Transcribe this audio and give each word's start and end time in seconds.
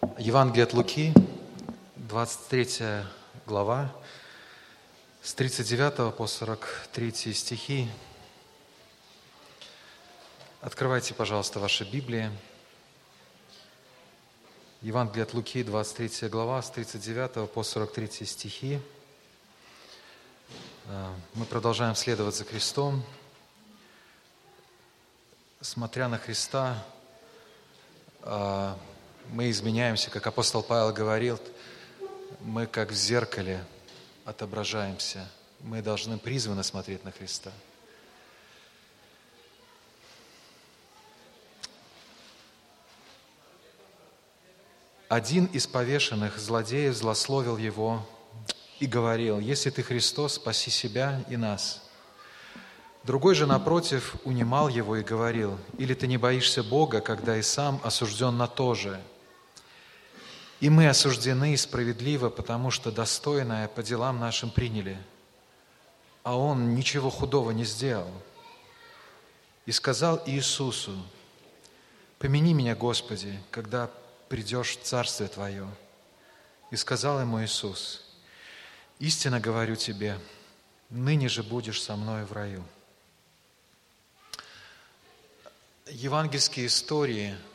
Евангелие 0.00 0.64
от 0.64 0.74
Луки, 0.74 1.12
23 1.96 3.04
глава, 3.46 3.92
с 5.22 5.34
39 5.34 6.14
по 6.14 6.26
43 6.26 7.34
стихи. 7.34 7.88
Открывайте, 10.60 11.14
пожалуйста, 11.14 11.58
ваши 11.58 11.82
Библии. 11.84 12.30
Евангелие 14.82 15.24
от 15.24 15.34
Луки, 15.34 15.64
23 15.64 16.28
глава, 16.28 16.62
с 16.62 16.70
39 16.70 17.50
по 17.50 17.64
43 17.64 18.24
стихи. 18.24 18.80
Э, 20.86 21.12
мы 21.34 21.44
продолжаем 21.44 21.96
следовать 21.96 22.36
за 22.36 22.44
Христом. 22.44 23.02
Смотря 25.60 26.08
на 26.08 26.18
Христа, 26.18 26.84
э, 28.22 28.74
мы 29.32 29.50
изменяемся, 29.50 30.10
как 30.10 30.26
апостол 30.26 30.62
Павел 30.62 30.92
говорил, 30.92 31.38
мы 32.40 32.66
как 32.66 32.90
в 32.90 32.94
зеркале 32.94 33.64
отображаемся. 34.24 35.28
Мы 35.60 35.82
должны 35.82 36.18
призваны 36.18 36.62
смотреть 36.62 37.04
на 37.04 37.10
Христа. 37.10 37.52
Один 45.08 45.46
из 45.46 45.66
повешенных 45.66 46.38
злодеев 46.38 46.94
злословил 46.94 47.56
его 47.56 48.06
и 48.78 48.86
говорил, 48.86 49.40
«Если 49.40 49.70
ты 49.70 49.82
Христос, 49.82 50.34
спаси 50.34 50.70
себя 50.70 51.24
и 51.28 51.36
нас». 51.36 51.82
Другой 53.04 53.34
же, 53.34 53.46
напротив, 53.46 54.16
унимал 54.24 54.68
его 54.68 54.96
и 54.96 55.02
говорил, 55.02 55.58
«Или 55.78 55.94
ты 55.94 56.06
не 56.06 56.18
боишься 56.18 56.62
Бога, 56.62 57.00
когда 57.00 57.38
и 57.38 57.42
сам 57.42 57.80
осужден 57.82 58.36
на 58.36 58.46
то 58.46 58.74
же?» 58.74 59.00
И 60.60 60.70
мы 60.70 60.88
осуждены 60.88 61.56
справедливо, 61.56 62.30
потому 62.30 62.70
что 62.70 62.90
достойное 62.90 63.68
по 63.68 63.82
делам 63.82 64.18
нашим 64.18 64.50
приняли, 64.50 64.98
а 66.24 66.36
он 66.36 66.74
ничего 66.74 67.10
худого 67.10 67.52
не 67.52 67.64
сделал. 67.64 68.10
И 69.66 69.72
сказал 69.72 70.20
Иисусу, 70.26 70.96
«Помяни 72.18 72.54
меня, 72.54 72.74
Господи, 72.74 73.38
когда 73.50 73.88
придешь 74.28 74.76
в 74.76 74.82
Царствие 74.82 75.28
Твое». 75.28 75.68
И 76.72 76.76
сказал 76.76 77.20
ему 77.20 77.42
Иисус, 77.42 78.04
«Истинно 78.98 79.38
говорю 79.38 79.76
тебе, 79.76 80.18
ныне 80.90 81.28
же 81.28 81.44
будешь 81.44 81.80
со 81.80 81.94
мной 81.94 82.24
в 82.24 82.32
раю». 82.32 82.64
Евангельские 85.86 86.66
истории– 86.66 87.36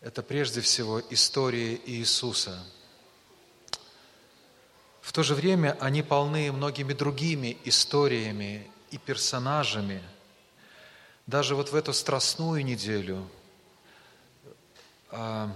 это 0.00 0.22
прежде 0.22 0.60
всего 0.60 1.00
истории 1.10 1.80
Иисуса. 1.86 2.64
В 5.00 5.12
то 5.12 5.22
же 5.22 5.34
время 5.34 5.76
они 5.80 6.02
полны 6.02 6.52
многими 6.52 6.92
другими 6.92 7.56
историями 7.64 8.70
и 8.90 8.98
персонажами. 8.98 10.02
Даже 11.26 11.54
вот 11.54 11.72
в 11.72 11.74
эту 11.74 11.92
страстную 11.92 12.64
неделю 12.64 13.28
а, 15.10 15.50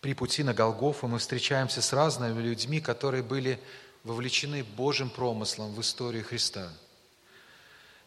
при 0.00 0.14
пути 0.14 0.42
на 0.42 0.52
Голгофу 0.52 1.06
мы 1.06 1.18
встречаемся 1.18 1.80
с 1.80 1.92
разными 1.92 2.40
людьми, 2.40 2.80
которые 2.80 3.22
были 3.22 3.60
вовлечены 4.04 4.64
Божьим 4.64 5.10
промыслом 5.10 5.72
в 5.72 5.80
историю 5.80 6.24
Христа. 6.24 6.72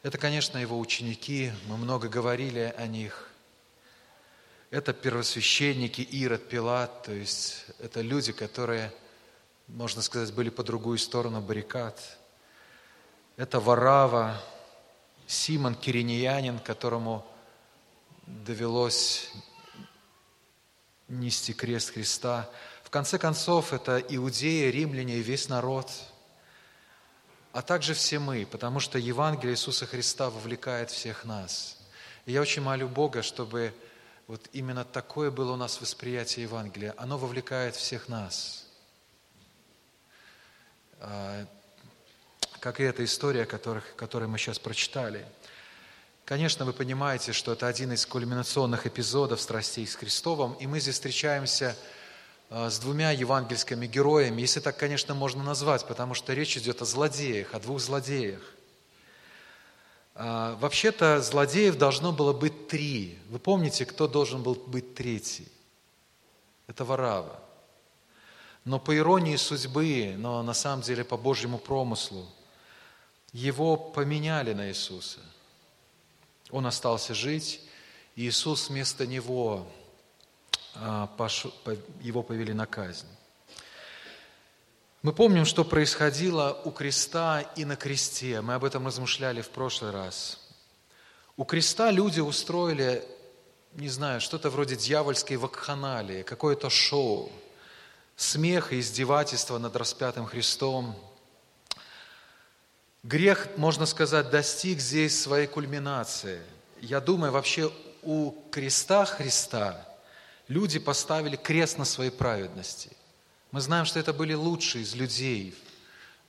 Это, 0.03 0.17
конечно, 0.17 0.57
его 0.57 0.79
ученики, 0.79 1.51
мы 1.67 1.77
много 1.77 2.09
говорили 2.09 2.73
о 2.77 2.87
них. 2.87 3.30
Это 4.71 4.93
первосвященники 4.93 5.99
Ирод, 5.99 6.47
Пилат, 6.47 7.03
то 7.03 7.11
есть 7.11 7.65
это 7.79 7.99
люди, 7.99 8.31
которые, 8.31 8.93
можно 9.67 10.01
сказать, 10.01 10.33
были 10.33 10.49
по 10.49 10.63
другую 10.63 10.97
сторону 10.97 11.41
баррикад. 11.41 11.99
Это 13.35 13.59
Варава, 13.59 14.41
Симон 15.27 15.75
Кириньянин, 15.75 16.57
которому 16.57 17.27
довелось 18.25 19.29
нести 21.09 21.51
крест 21.51 21.89
Христа. 21.91 22.49
В 22.85 22.89
конце 22.89 23.19
концов, 23.19 23.73
это 23.73 23.97
иудеи, 23.97 24.71
римляне 24.71 25.17
и 25.17 25.21
весь 25.21 25.49
народ, 25.49 25.91
а 27.51 27.61
также 27.61 27.93
все 27.93 28.19
мы, 28.19 28.47
потому 28.49 28.79
что 28.79 28.97
Евангелие 28.97 29.53
Иисуса 29.53 29.85
Христа 29.85 30.29
вовлекает 30.29 30.91
всех 30.91 31.25
нас. 31.25 31.77
И 32.25 32.31
я 32.31 32.39
очень 32.39 32.61
молю 32.61 32.87
Бога, 32.87 33.21
чтобы 33.21 33.73
вот 34.31 34.47
именно 34.53 34.85
такое 34.85 35.29
было 35.29 35.51
у 35.51 35.55
нас 35.57 35.81
восприятие 35.81 36.43
Евангелия. 36.43 36.93
Оно 36.95 37.17
вовлекает 37.17 37.75
всех 37.75 38.07
нас. 38.07 38.65
А, 41.01 41.45
как 42.61 42.79
и 42.79 42.83
эта 42.83 43.03
история, 43.03 43.45
которых, 43.45 43.93
которую 43.97 44.29
мы 44.29 44.37
сейчас 44.37 44.57
прочитали. 44.57 45.25
Конечно, 46.23 46.63
вы 46.63 46.71
понимаете, 46.71 47.33
что 47.33 47.51
это 47.51 47.67
один 47.67 47.91
из 47.91 48.05
кульминационных 48.05 48.87
эпизодов 48.87 49.41
страстей 49.41 49.85
с 49.85 49.95
Христовым, 49.95 50.53
и 50.53 50.65
мы 50.65 50.79
здесь 50.79 50.93
встречаемся 50.93 51.75
а, 52.49 52.69
с 52.69 52.79
двумя 52.79 53.11
евангельскими 53.11 53.85
героями, 53.85 54.39
если 54.39 54.61
так, 54.61 54.77
конечно, 54.77 55.13
можно 55.13 55.43
назвать, 55.43 55.85
потому 55.85 56.13
что 56.13 56.31
речь 56.31 56.55
идет 56.55 56.81
о 56.81 56.85
злодеях, 56.85 57.53
о 57.53 57.59
двух 57.59 57.81
злодеях. 57.81 58.41
А, 60.23 60.55
вообще-то 60.57 61.19
злодеев 61.19 61.79
должно 61.79 62.11
было 62.11 62.31
быть 62.31 62.67
три. 62.67 63.17
Вы 63.29 63.39
помните, 63.39 63.87
кто 63.87 64.07
должен 64.07 64.43
был 64.43 64.53
быть 64.53 64.93
третий? 64.93 65.47
Это 66.67 66.85
Варава. 66.85 67.39
Но 68.63 68.77
по 68.77 68.95
иронии 68.95 69.35
судьбы, 69.35 70.13
но 70.15 70.43
на 70.43 70.53
самом 70.53 70.83
деле 70.83 71.03
по 71.03 71.17
Божьему 71.17 71.57
промыслу, 71.57 72.27
его 73.33 73.75
поменяли 73.75 74.53
на 74.53 74.69
Иисуса. 74.69 75.21
Он 76.51 76.67
остался 76.67 77.15
жить, 77.15 77.59
и 78.15 78.27
Иисус 78.27 78.69
вместо 78.69 79.07
него, 79.07 79.65
а, 80.75 81.09
его 81.99 82.21
повели 82.21 82.53
на 82.53 82.67
казнь. 82.67 83.07
Мы 85.03 85.13
помним, 85.13 85.45
что 85.45 85.65
происходило 85.65 86.61
у 86.63 86.69
креста 86.69 87.41
и 87.55 87.65
на 87.65 87.75
кресте. 87.75 88.39
Мы 88.41 88.53
об 88.53 88.63
этом 88.63 88.85
размышляли 88.85 89.41
в 89.41 89.49
прошлый 89.49 89.89
раз. 89.89 90.39
У 91.35 91.43
креста 91.43 91.89
люди 91.89 92.19
устроили, 92.19 93.03
не 93.73 93.89
знаю, 93.89 94.21
что-то 94.21 94.51
вроде 94.51 94.75
дьявольской 94.75 95.37
вакханалии, 95.37 96.21
какое-то 96.21 96.69
шоу, 96.69 97.31
смех 98.15 98.73
и 98.73 98.79
издевательство 98.79 99.57
над 99.57 99.75
распятым 99.75 100.27
Христом. 100.27 100.95
Грех, 103.01 103.47
можно 103.57 103.87
сказать, 103.87 104.29
достиг 104.29 104.79
здесь 104.79 105.19
своей 105.19 105.47
кульминации. 105.47 106.43
Я 106.79 106.99
думаю, 106.99 107.31
вообще 107.31 107.71
у 108.03 108.33
креста 108.51 109.05
Христа 109.05 109.83
люди 110.47 110.77
поставили 110.77 111.37
крест 111.37 111.79
на 111.79 111.85
своей 111.85 112.11
праведности. 112.11 112.95
Мы 113.51 113.59
знаем, 113.59 113.85
что 113.85 113.99
это 113.99 114.13
были 114.13 114.33
лучшие 114.33 114.83
из 114.83 114.95
людей. 114.95 115.53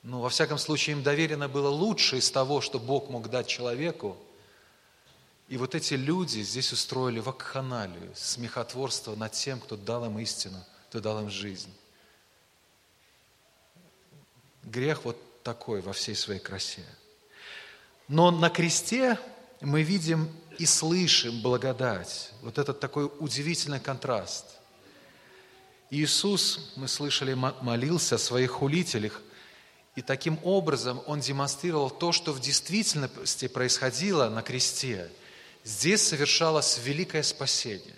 Ну, 0.03 0.21
во 0.21 0.29
всяком 0.29 0.59
случае, 0.59 0.97
им 0.97 1.05
доверено 1.05 1.49
было 1.49 1.69
лучшее 1.69 2.19
из 2.19 2.29
того, 2.31 2.61
что 2.61 2.81
Бог 2.81 3.11
мог 3.11 3.31
дать 3.31 3.47
человеку. 3.47 4.17
И 5.49 5.57
вот 5.57 5.77
эти 5.77 5.95
люди 5.95 6.41
здесь 6.41 6.73
устроили 6.73 7.21
вакханалию, 7.21 8.11
смехотворство 8.17 9.15
над 9.15 9.33
тем, 9.33 9.61
кто 9.61 9.77
дал 9.77 10.05
им 10.05 10.19
истину, 10.19 10.59
кто 10.89 11.01
дал 11.01 11.21
им 11.21 11.31
жизнь. 11.31 11.73
Грех 14.65 15.05
вот 15.05 15.17
такой 15.45 15.81
во 15.81 15.93
всей 15.93 16.17
своей 16.17 16.41
красе. 16.41 16.85
Но 18.09 18.33
на 18.33 18.51
кресте 18.51 19.19
мы 19.61 19.83
видим 19.83 20.29
и 20.59 20.67
слышим 20.67 21.41
благодать. 21.41 22.33
Вот 22.43 22.59
этот 22.59 22.81
такой 22.81 23.09
удивительный 23.21 23.79
контраст– 23.79 24.47
Иисус, 25.93 26.73
мы 26.77 26.89
слышали, 26.89 27.35
молился 27.35 28.15
о 28.15 28.19
своих 28.19 28.53
хулителях, 28.53 29.21
и 29.95 30.01
таким 30.01 30.39
образом 30.43 31.03
Он 31.07 31.21
демонстрировал 31.21 31.91
то, 31.91 32.13
что 32.13 32.33
в 32.33 32.41
действительности 32.41 33.47
происходило 33.47 34.31
на 34.31 34.41
кресте. 34.41 35.11
Здесь 35.65 36.01
совершалось 36.01 36.81
великое 36.83 37.23
спасение. 37.23 37.95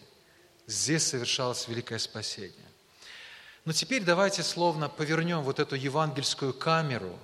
Здесь 0.67 1.05
совершалось 1.05 1.69
великое 1.69 2.01
спасение. 2.01 2.67
Но 3.65 3.73
теперь 3.73 4.03
давайте 4.03 4.43
словно 4.43 4.89
повернем 4.89 5.43
вот 5.43 5.61
эту 5.61 5.77
евангельскую 5.77 6.53
камеру 6.53 7.17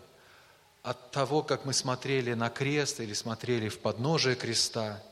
от 0.84 1.10
того, 1.10 1.42
как 1.42 1.64
мы 1.64 1.72
смотрели 1.72 2.34
на 2.34 2.48
крест 2.48 3.00
или 3.00 3.12
смотрели 3.12 3.68
в 3.68 3.80
подножие 3.80 4.36
креста, 4.36 5.02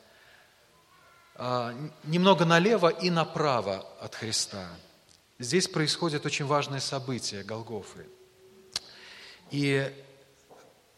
а, 1.35 1.75
немного 2.05 2.45
налево 2.45 2.91
и 2.91 3.11
направо 3.11 3.85
от 4.01 4.15
Христа– 4.15 4.69
Здесь 5.41 5.69
происходит 5.69 6.27
очень 6.27 6.47
важное 6.47 6.81
событие 6.81 7.45
Голгофы. 7.45 8.09
И 9.53 9.89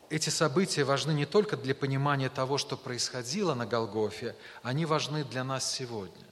эти 0.09 0.31
события 0.31 0.83
важны 0.83 1.13
не 1.13 1.27
только 1.27 1.59
для 1.59 1.75
понимания 1.75 2.31
того, 2.31 2.57
что 2.57 2.79
происходило 2.79 3.53
на 3.53 3.67
Голгофе, 3.67 4.35
они 4.63 4.87
важны 4.87 5.25
для 5.25 5.45
нас 5.45 5.71
сегодня. 5.71 6.25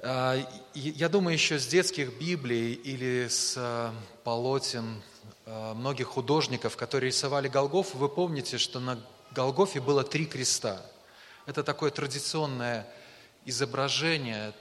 А, 0.00 0.36
я 0.74 1.08
думаю, 1.08 1.34
еще 1.34 1.60
с 1.60 1.68
детских 1.68 2.18
Библий 2.18 2.72
или 2.72 3.28
с 3.28 3.54
а, 3.56 3.94
полотен 4.24 5.02
а, 5.44 5.72
многих 5.72 6.08
художников, 6.08 6.76
которые 6.76 7.10
рисовали 7.10 7.46
Голгоф, 7.46 7.94
вы 7.94 8.08
помните, 8.08 8.58
что 8.58 8.80
на 8.80 9.00
Голгофе 9.30 9.80
было 9.80 10.02
три 10.02 10.26
креста. 10.26 10.84
Это 11.46 11.62
такое 11.62 11.92
традиционное 11.92 12.92
изображение 13.44 14.52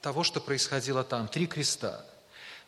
того, 0.00 0.24
что 0.24 0.40
происходило 0.40 1.04
там. 1.04 1.28
Три 1.28 1.46
креста. 1.46 2.04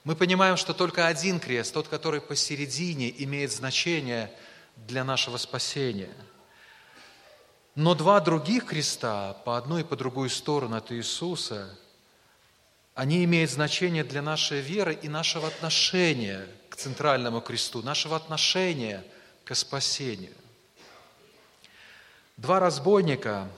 Мы 0.05 0.17
понимаем, 0.17 0.57
что 0.57 0.75
только 0.75 1.07
один 1.07 1.39
крест, 1.39 1.73
тот, 1.73 1.89
который 1.89 2.21
посередине, 2.21 3.13
имеет 3.25 3.53
значение 3.53 4.33
для 4.77 5.05
нашего 5.05 5.37
спасения. 5.37 6.15
Но 7.75 7.95
два 7.95 8.21
других 8.21 8.67
креста, 8.67 9.35
по 9.45 9.57
одну 9.57 9.79
и 9.79 9.85
по 9.85 9.97
другую 9.97 10.29
сторону 10.29 10.77
от 10.77 10.93
Иисуса, 10.93 11.79
они 12.95 13.25
имеют 13.25 13.51
значение 13.51 14.05
для 14.05 14.21
нашей 14.21 14.61
веры 14.61 14.93
и 14.93 15.09
нашего 15.09 15.49
отношения 15.49 16.47
к 16.69 16.77
центральному 16.77 17.41
кресту, 17.41 17.83
нашего 17.83 18.17
отношения 18.17 19.03
к 19.45 19.55
спасению. 19.55 20.35
Два 22.37 22.61
разбойника, 22.61 23.49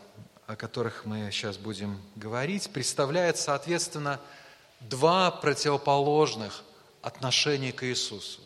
о 0.47 0.57
которых 0.57 1.05
мы 1.05 1.31
сейчас 1.31 1.57
будем 1.57 2.01
говорить, 2.17 2.71
представляют, 2.71 3.39
соответственно, 3.39 4.21
два 4.81 5.31
противоположных 5.31 6.63
отношения 7.03 7.73
к 7.73 7.85
Иисусу. 7.85 8.41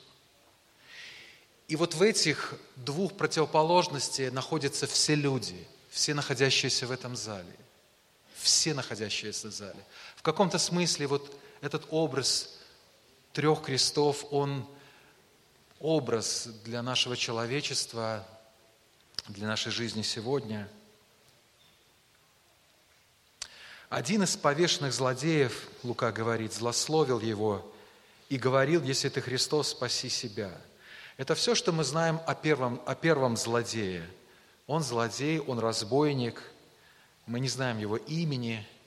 И 1.67 1.77
вот 1.77 1.95
в 1.95 2.03
этих 2.03 2.55
двух 2.77 3.17
противоположностях 3.17 4.33
находятся 4.33 4.87
все 4.87 5.15
люди, 5.15 5.67
все 5.91 6.15
находящиеся 6.15 6.87
в 6.87 6.91
этом 6.91 7.17
зале. 7.17 7.56
Все 8.37 8.73
находящиеся 8.73 9.49
в 9.49 9.53
зале. 9.53 9.85
В 10.17 10.23
каком-то 10.23 10.59
смысле 10.59 11.09
вот 11.09 11.37
этот 11.61 11.87
образ 11.91 12.59
трех 13.33 13.62
крестов, 13.62 14.25
он 14.31 14.67
образ 15.81 16.49
для 16.65 16.83
нашего 16.83 17.17
человечества, 17.17 18.27
для 19.27 19.47
нашей 19.47 19.73
жизни 19.73 20.03
сегодня. 20.03 20.69
Один 23.88 24.23
из 24.23 24.37
повешенных 24.37 24.93
злодеев, 24.93 25.69
Лука 25.82 26.12
говорит, 26.12 26.52
злословил 26.52 27.20
его 27.20 27.70
и 28.29 28.37
говорил, 28.37 28.82
если 28.82 29.08
ты 29.08 29.20
Христос, 29.20 29.69
спаси 29.69 30.08
себя. 30.08 30.50
Это 31.17 31.35
все, 31.35 31.55
что 31.55 31.73
мы 31.73 31.85
знаем 31.85 32.20
о 32.26 32.35
первом, 32.35 32.81
о 32.87 32.94
первом 32.94 33.37
злодее. 33.37 34.08
Он 34.67 34.82
злодей, 34.82 35.40
он 35.40 35.58
разбойник, 35.58 36.43
мы 37.26 37.40
не 37.40 37.49
знаем 37.49 37.79
его 37.79 37.96
имени– 37.96 38.67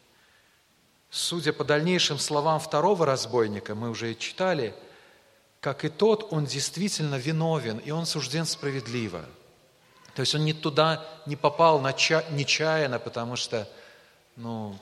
Судя 1.11 1.51
по 1.51 1.65
дальнейшим 1.65 2.17
словам 2.17 2.61
второго 2.61 3.05
разбойника, 3.05 3.75
мы 3.75 3.89
уже 3.89 4.15
читали, 4.15 4.73
как 5.59 5.83
и 5.83 5.89
тот, 5.89 6.31
он 6.31 6.45
действительно 6.45 7.15
виновен, 7.15 7.79
и 7.79 7.91
он 7.91 8.05
сужден 8.05 8.45
справедливо. 8.45 9.25
То 10.15 10.21
есть 10.21 10.33
он 10.35 10.45
не 10.45 10.53
туда 10.53 11.05
не 11.25 11.35
попал 11.35 11.81
нечаянно, 11.81 12.97
потому 12.97 13.35
что, 13.35 13.67
ну, 14.37 14.79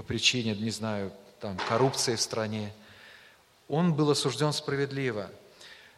по 0.00 0.06
причине, 0.06 0.54
не 0.54 0.70
знаю, 0.70 1.12
там, 1.40 1.58
коррупции 1.68 2.16
в 2.16 2.20
стране. 2.22 2.72
Он 3.68 3.92
был 3.92 4.10
осужден 4.10 4.54
справедливо. 4.54 5.30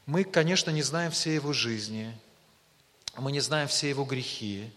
Мы, 0.07 0.25
конечно, 0.25 0.71
не 0.71 0.83
знаем 0.83 1.13
все 1.13 1.37
его 1.37 1.53
жизни, 1.53 2.13
мы 3.17 3.31
не 3.31 3.39
знаем 3.39 3.69
все 3.69 3.89
его 3.89 4.05
грехи 4.05 4.73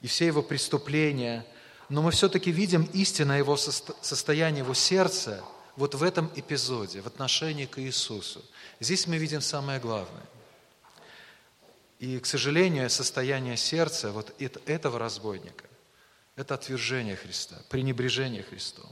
и 0.00 0.06
все 0.06 0.26
его 0.26 0.42
преступления– 0.42 1.44
но 1.88 2.02
мы 2.02 2.10
все-таки 2.10 2.50
видим 2.50 2.84
истинное 2.92 3.38
его 3.38 3.56
состояние, 3.56 4.62
его 4.62 4.74
сердца 4.74 5.42
вот 5.74 5.94
в 5.94 6.02
этом 6.02 6.30
эпизоде, 6.36 7.00
в 7.00 7.06
отношении 7.06 7.64
к 7.64 7.78
Иисусу. 7.78 8.44
Здесь 8.78 9.06
мы 9.06 9.16
видим 9.16 9.40
самое 9.40 9.80
главное. 9.80 10.26
И, 11.98 12.18
к 12.18 12.26
сожалению, 12.26 12.90
состояние 12.90 13.56
сердца 13.56 14.12
вот 14.12 14.34
этого 14.66 14.98
разбойника– 14.98 15.64
это 16.38 16.54
отвержение 16.54 17.16
Христа, 17.16 17.56
пренебрежение 17.68 18.44
Христом. 18.44 18.86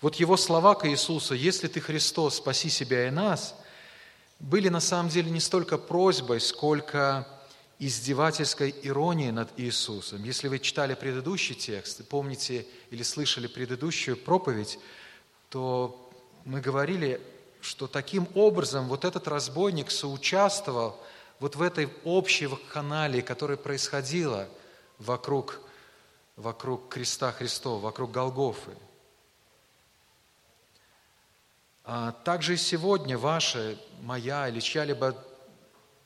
Вот 0.00 0.14
его 0.16 0.38
слова 0.38 0.74
к 0.74 0.88
Иисусу 0.88 1.34
«Если 1.34 1.68
ты 1.68 1.80
Христос, 1.80 2.36
спаси 2.36 2.70
себя 2.70 3.06
и 3.06 3.10
нас» 3.10 3.54
были 4.40 4.70
на 4.70 4.80
самом 4.80 5.10
деле 5.10 5.30
не 5.30 5.38
столько 5.38 5.76
просьбой, 5.76 6.40
сколько 6.40 7.28
издевательской 7.78 8.74
иронии 8.82 9.30
над 9.30 9.50
Иисусом. 9.58 10.24
Если 10.24 10.48
вы 10.48 10.60
читали 10.60 10.94
предыдущий 10.94 11.54
текст, 11.54 12.08
помните 12.08 12.66
или 12.90 13.02
слышали 13.02 13.48
предыдущую 13.48 14.16
проповедь, 14.16 14.78
то 15.50 16.10
мы 16.46 16.62
говорили, 16.62 17.20
что 17.60 17.86
таким 17.86 18.26
образом 18.34 18.88
вот 18.88 19.04
этот 19.04 19.28
разбойник 19.28 19.90
соучаствовал 19.90 20.98
вот 21.38 21.54
в 21.54 21.60
этой 21.60 21.90
общей 22.04 22.46
вакханалии, 22.46 23.20
которая 23.20 23.58
происходила 23.58 24.48
вокруг, 24.98 25.60
вокруг 26.36 26.88
креста 26.88 27.32
Христова, 27.32 27.80
вокруг 27.80 28.10
Голгофы. 28.10 28.76
А 31.84 32.12
также 32.12 32.54
и 32.54 32.56
сегодня 32.56 33.18
ваша, 33.18 33.76
моя 34.02 34.48
или 34.48 34.60
чья-либо 34.60 35.16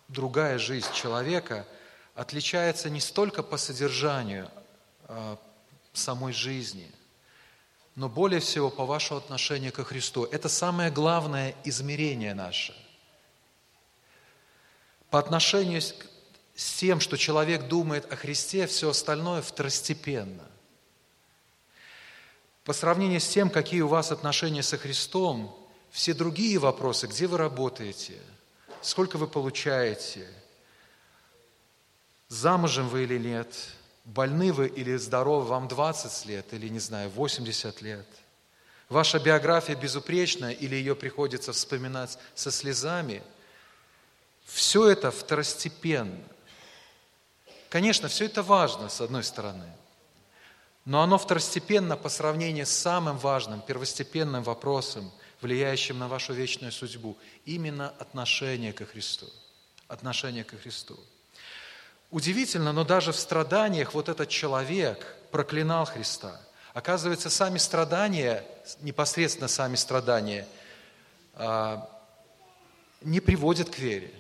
другая 0.08 0.58
жизнь 0.58 0.93
человека 0.93 1.67
отличается 2.14 2.88
не 2.88 3.00
столько 3.00 3.43
по 3.43 3.58
содержанию 3.58 4.50
а, 5.05 5.38
самой 5.93 6.32
жизни, 6.32 6.90
но 7.94 8.08
более 8.08 8.40
всего 8.40 8.70
по 8.70 8.87
вашему 8.87 9.19
отношению 9.19 9.73
ко 9.73 9.84
Христу. 9.84 10.25
Это 10.25 10.49
самое 10.49 10.90
главное 10.90 11.55
измерение 11.64 12.34
наше. 12.34 12.75
По 15.11 15.19
отношению 15.19 15.81
с 16.56 16.79
тем, 16.79 17.00
что 17.00 17.17
человек 17.17 17.69
думает 17.69 18.12
о 18.12 18.17
Христе, 18.17 18.67
все 18.67 18.91
остальное 18.91 19.43
второстепенно. 19.43 20.44
По 22.64 22.73
сравнению 22.73 23.20
с 23.20 23.29
тем, 23.29 23.50
какие 23.50 23.82
у 23.82 23.88
вас 23.88 24.11
отношения 24.11 24.62
со 24.62 24.76
Христом, 24.76 25.56
все 25.91 26.14
другие 26.14 26.58
вопросы, 26.58 27.06
где 27.06 27.26
вы 27.26 27.38
работаете– 27.38 28.19
сколько 28.87 29.19
вы 29.19 29.26
получаете, 29.26 30.29
замужем 32.29 32.88
вы 32.88 33.02
или 33.05 33.19
нет, 33.19 33.55
больны 34.05 34.52
вы 34.52 34.69
или 34.69 34.97
здоровы, 34.97 35.47
вам 35.47 35.69
20 35.69 36.26
лет 36.26 36.52
или, 36.52 36.69
не 36.69 36.79
знаю, 36.79 37.11
80 37.11 37.82
лет. 37.82 38.06
Ваша 38.88 39.19
биография 39.19 39.75
безупречна 39.75 40.52
или 40.52 40.76
ее 40.76 40.95
приходится 40.95 41.52
вспоминать 41.52 42.19
со 42.37 42.52
слезами. 42.52 43.23
Все 44.45 44.88
это 44.88 45.11
второстепенно. 45.11 46.23
Конечно, 47.68 48.08
все 48.08 48.26
это 48.26 48.42
важно, 48.42 48.88
с 48.88 49.00
одной 49.00 49.25
стороны, 49.25 49.66
но 50.85 51.02
оно 51.02 51.18
второстепенно 51.18 51.96
по 51.96 52.08
сравнению 52.08 52.66
с 52.66 52.70
самым 52.70 53.18
важным, 53.18 53.61
первостепенным 53.61 54.42
вопросом– 54.42 55.11
влияющим 55.40 55.99
на 55.99 56.08
вашу 56.08 56.32
вечную 56.32 56.73
судьбу. 56.73 57.16
Именно 57.44 57.92
отношение 57.99 58.73
ко 58.73 58.87
Христу. 58.87 59.26
Отношение 59.88 60.44
ко 60.44 60.56
Христу. 60.56 60.99
Удивительно, 62.11 62.73
но 62.73 62.85
даже 62.85 63.12
в 63.12 63.16
страданиях 63.16 63.94
вот 63.94 64.08
этот 64.08 64.28
человек 64.28 65.16
проклинал 65.30 65.85
Христа. 65.85 66.40
Оказывается, 66.73 67.30
сами 67.30 67.58
страдания, 67.58 68.44
непосредственно 68.80 69.49
сами 69.49 69.76
страдания, 69.76 70.46
а, 71.35 71.88
не 73.00 73.20
приводят 73.20 73.70
к 73.70 73.78
вере. 73.78 74.12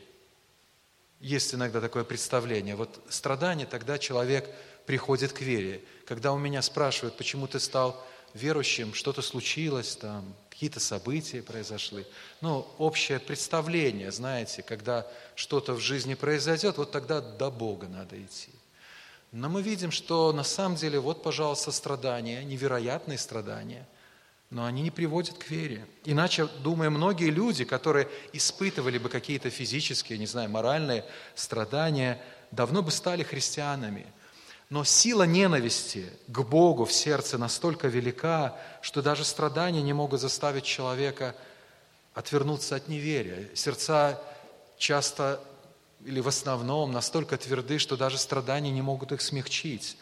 Есть 1.26 1.54
иногда 1.54 1.80
такое 1.80 2.04
представление. 2.04 2.76
Вот 2.76 3.00
страдания, 3.08 3.66
тогда 3.66 3.98
человек 3.98 4.48
приходит 4.86 5.32
к 5.32 5.40
вере. 5.40 5.82
Когда 6.04 6.32
у 6.32 6.38
меня 6.38 6.62
спрашивают, 6.62 7.16
почему 7.16 7.48
ты 7.48 7.58
стал 7.58 8.00
верующим, 8.32 8.94
что-то 8.94 9.22
случилось 9.22 9.96
там, 9.96 10.24
какие-то 10.50 10.78
события 10.78 11.42
произошли. 11.42 12.06
Ну, 12.40 12.64
общее 12.78 13.18
представление, 13.18 14.12
знаете, 14.12 14.62
когда 14.62 15.04
что-то 15.34 15.74
в 15.74 15.80
жизни 15.80 16.14
произойдет, 16.14 16.78
вот 16.78 16.92
тогда 16.92 17.20
до 17.20 17.50
Бога 17.50 17.88
надо 17.88 18.22
идти. 18.22 18.52
Но 19.32 19.48
мы 19.48 19.62
видим, 19.62 19.90
что 19.90 20.32
на 20.32 20.44
самом 20.44 20.76
деле, 20.76 21.00
вот, 21.00 21.24
пожалуйста, 21.24 21.72
страдания, 21.72 22.44
невероятные 22.44 23.18
страдания, 23.18 23.84
но 24.50 24.64
они 24.64 24.82
не 24.82 24.90
приводят 24.90 25.38
к 25.38 25.50
вере. 25.50 25.86
Иначе, 26.04 26.46
думаю, 26.62 26.90
многие 26.90 27.30
люди, 27.30 27.64
которые 27.64 28.08
испытывали 28.32 28.98
бы 28.98 29.08
какие-то 29.08 29.50
физические, 29.50 30.18
не 30.18 30.26
знаю, 30.26 30.50
моральные 30.50 31.04
страдания, 31.34 32.22
давно 32.50 32.82
бы 32.82 32.90
стали 32.90 33.22
христианами– 33.22 34.06
но 34.68 34.82
сила 34.82 35.22
ненависти 35.22 36.12
к 36.26 36.40
Богу 36.40 36.86
в 36.86 36.92
сердце 36.92 37.38
настолько 37.38 37.86
велика, 37.86 38.56
что 38.82 39.00
даже 39.00 39.24
страдания 39.24 39.80
не 39.80 39.92
могут 39.92 40.20
заставить 40.20 40.64
человека 40.64 41.36
отвернуться 42.14 42.74
от 42.74 42.88
неверия. 42.88 43.48
Сердца 43.54 44.20
часто 44.76 45.40
или 46.04 46.18
в 46.20 46.28
основном 46.28 46.90
настолько 46.92 47.36
тверды, 47.36 47.78
что 47.78 47.96
даже 47.96 48.18
страдания 48.18 48.72
не 48.72 48.82
могут 48.82 49.12
их 49.12 49.20
смягчить. 49.20 49.96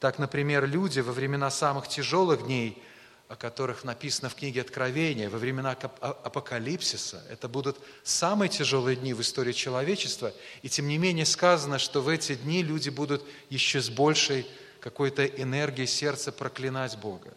Так, 0.00 0.18
например, 0.18 0.66
люди 0.66 1.00
во 1.00 1.12
времена 1.12 1.50
самых 1.50 1.88
тяжелых 1.88 2.44
дней, 2.44 2.82
о 3.28 3.36
которых 3.36 3.84
написано 3.84 4.28
в 4.28 4.34
книге 4.34 4.60
Откровения, 4.60 5.30
во 5.30 5.38
времена 5.38 5.76
а, 6.00 6.10
апокалипсиса, 6.24 7.22
это 7.30 7.48
будут 7.48 7.78
самые 8.02 8.48
тяжелые 8.48 8.96
дни 8.96 9.14
в 9.14 9.20
истории 9.20 9.52
человечества, 9.52 10.32
и 10.62 10.68
тем 10.68 10.88
не 10.88 10.98
менее 10.98 11.24
сказано, 11.24 11.78
что 11.78 12.02
в 12.02 12.08
эти 12.08 12.34
дни 12.34 12.62
люди 12.62 12.90
будут 12.90 13.24
еще 13.48 13.80
с 13.80 13.88
большей 13.88 14.46
какой-то 14.80 15.24
энергией 15.24 15.86
сердца 15.86 16.32
проклинать 16.32 16.98
Бога. 16.98 17.32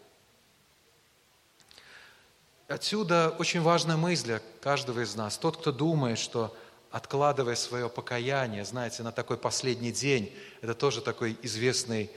Отсюда 2.68 3.34
очень 3.38 3.62
важная 3.62 3.96
мысль 3.96 4.24
для 4.24 4.42
каждого 4.60 5.00
из 5.00 5.14
нас. 5.14 5.38
Тот, 5.38 5.56
кто 5.56 5.72
думает, 5.72 6.18
что 6.18 6.54
откладывая 6.90 7.54
свое 7.54 7.88
покаяние, 7.88 8.66
знаете, 8.66 9.02
на 9.02 9.10
такой 9.10 9.38
последний 9.38 9.90
день, 9.90 10.34
это 10.60 10.74
тоже 10.74 11.00
такой 11.00 11.38
известный 11.42 12.10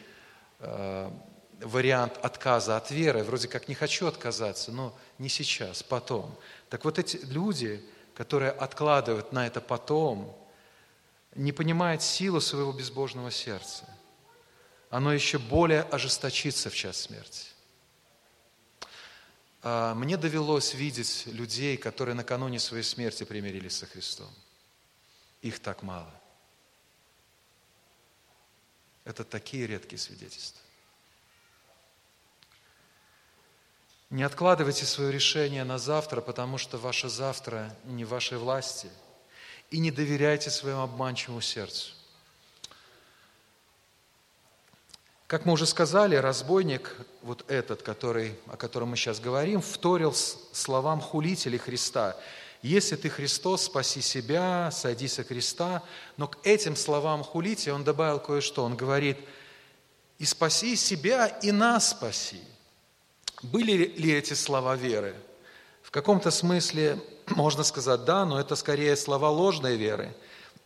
э, 0.59 1.09
вариант 1.63 2.17
отказа 2.23 2.77
от 2.77 2.91
веры. 2.91 3.23
Вроде 3.23 3.47
как 3.47 3.67
не 3.67 3.75
хочу 3.75 4.07
отказаться, 4.07 4.71
но 4.71 4.97
не 5.17 5.29
сейчас, 5.29 5.83
потом. 5.83 6.35
Так 6.69 6.85
вот 6.85 6.99
эти 6.99 7.17
люди, 7.17 7.83
которые 8.13 8.51
откладывают 8.51 9.31
на 9.31 9.47
это 9.47 9.61
потом, 9.61 10.35
не 11.35 11.51
понимают 11.51 12.01
силу 12.01 12.41
своего 12.41 12.71
безбожного 12.71 13.31
сердца. 13.31 13.85
Оно 14.89 15.13
еще 15.13 15.39
более 15.39 15.83
ожесточится 15.83 16.69
в 16.69 16.75
час 16.75 17.01
смерти. 17.01 17.47
А, 19.63 19.95
мне 19.95 20.17
довелось 20.17 20.73
видеть 20.73 21.23
людей, 21.27 21.77
которые 21.77 22.15
накануне 22.15 22.59
своей 22.59 22.83
смерти 22.83 23.23
примирились 23.23 23.77
со 23.77 23.85
Христом. 23.85 24.29
Их 25.41 25.59
так 25.59 25.81
мало. 25.83 26.13
Это 29.05 29.23
такие 29.23 29.65
редкие 29.65 29.97
свидетельства. 29.99 30.61
Не 34.11 34.23
откладывайте 34.23 34.85
свое 34.85 35.09
решение 35.09 35.63
на 35.63 35.77
завтра, 35.77 36.19
потому 36.19 36.57
что 36.57 36.77
ваше 36.77 37.07
завтра 37.07 37.73
не 37.85 38.03
в 38.03 38.09
вашей 38.09 38.37
власти. 38.37 38.89
И 39.69 39.79
не 39.79 39.89
доверяйте 39.89 40.49
своему 40.49 40.81
обманчивому 40.81 41.39
сердцу. 41.39 41.93
Как 45.27 45.45
мы 45.45 45.53
уже 45.53 45.65
сказали, 45.65 46.17
разбойник, 46.17 46.93
вот 47.21 47.49
этот, 47.49 47.83
который, 47.83 48.37
о 48.47 48.57
котором 48.57 48.89
мы 48.89 48.97
сейчас 48.97 49.21
говорим, 49.21 49.61
вторил 49.61 50.13
словам 50.13 50.99
хулителей 50.99 51.57
Христа. 51.57 52.17
«Если 52.61 52.97
ты 52.97 53.09
Христос, 53.09 53.63
спаси 53.63 54.01
себя, 54.01 54.71
сойди 54.73 55.07
со 55.07 55.23
креста». 55.23 55.83
Но 56.17 56.27
к 56.27 56.37
этим 56.43 56.75
словам 56.75 57.23
хулителя 57.23 57.75
он 57.75 57.85
добавил 57.85 58.19
кое-что. 58.19 58.65
Он 58.65 58.75
говорит, 58.75 59.17
«И 60.19 60.25
спаси 60.25 60.75
себя, 60.75 61.27
и 61.27 61.53
нас 61.53 61.91
спаси». 61.91 62.41
Были 63.41 63.87
ли 63.87 64.13
эти 64.13 64.33
слова 64.33 64.75
веры? 64.75 65.15
В 65.81 65.89
каком-то 65.89 66.31
смысле 66.31 66.99
можно 67.27 67.63
сказать 67.63 68.05
«да», 68.05 68.25
но 68.25 68.39
это 68.39 68.55
скорее 68.55 68.95
слова 68.95 69.29
ложной 69.29 69.77
веры. 69.77 70.13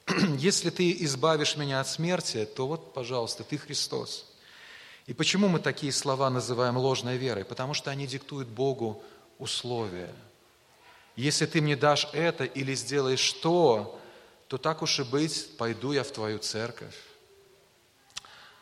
Если 0.37 0.69
ты 0.69 0.91
избавишь 1.03 1.55
меня 1.55 1.79
от 1.79 1.87
смерти, 1.87 2.45
то 2.45 2.67
вот, 2.67 2.93
пожалуйста, 2.93 3.43
ты 3.43 3.57
Христос. 3.57 4.25
И 5.07 5.13
почему 5.13 5.47
мы 5.47 5.59
такие 5.59 5.91
слова 5.91 6.29
называем 6.29 6.77
ложной 6.77 7.17
верой? 7.17 7.45
Потому 7.45 7.73
что 7.73 7.91
они 7.91 8.07
диктуют 8.07 8.47
Богу 8.47 9.01
условия. 9.37 10.13
Если 11.15 11.45
ты 11.45 11.61
мне 11.61 11.75
дашь 11.75 12.09
это 12.11 12.43
или 12.43 12.73
сделаешь 12.73 13.31
то, 13.33 13.99
то 14.47 14.57
так 14.57 14.81
уж 14.81 14.99
и 14.99 15.03
быть, 15.03 15.57
пойду 15.57 15.93
я 15.93 16.03
в 16.03 16.11
твою 16.11 16.39
церковь. 16.39 16.95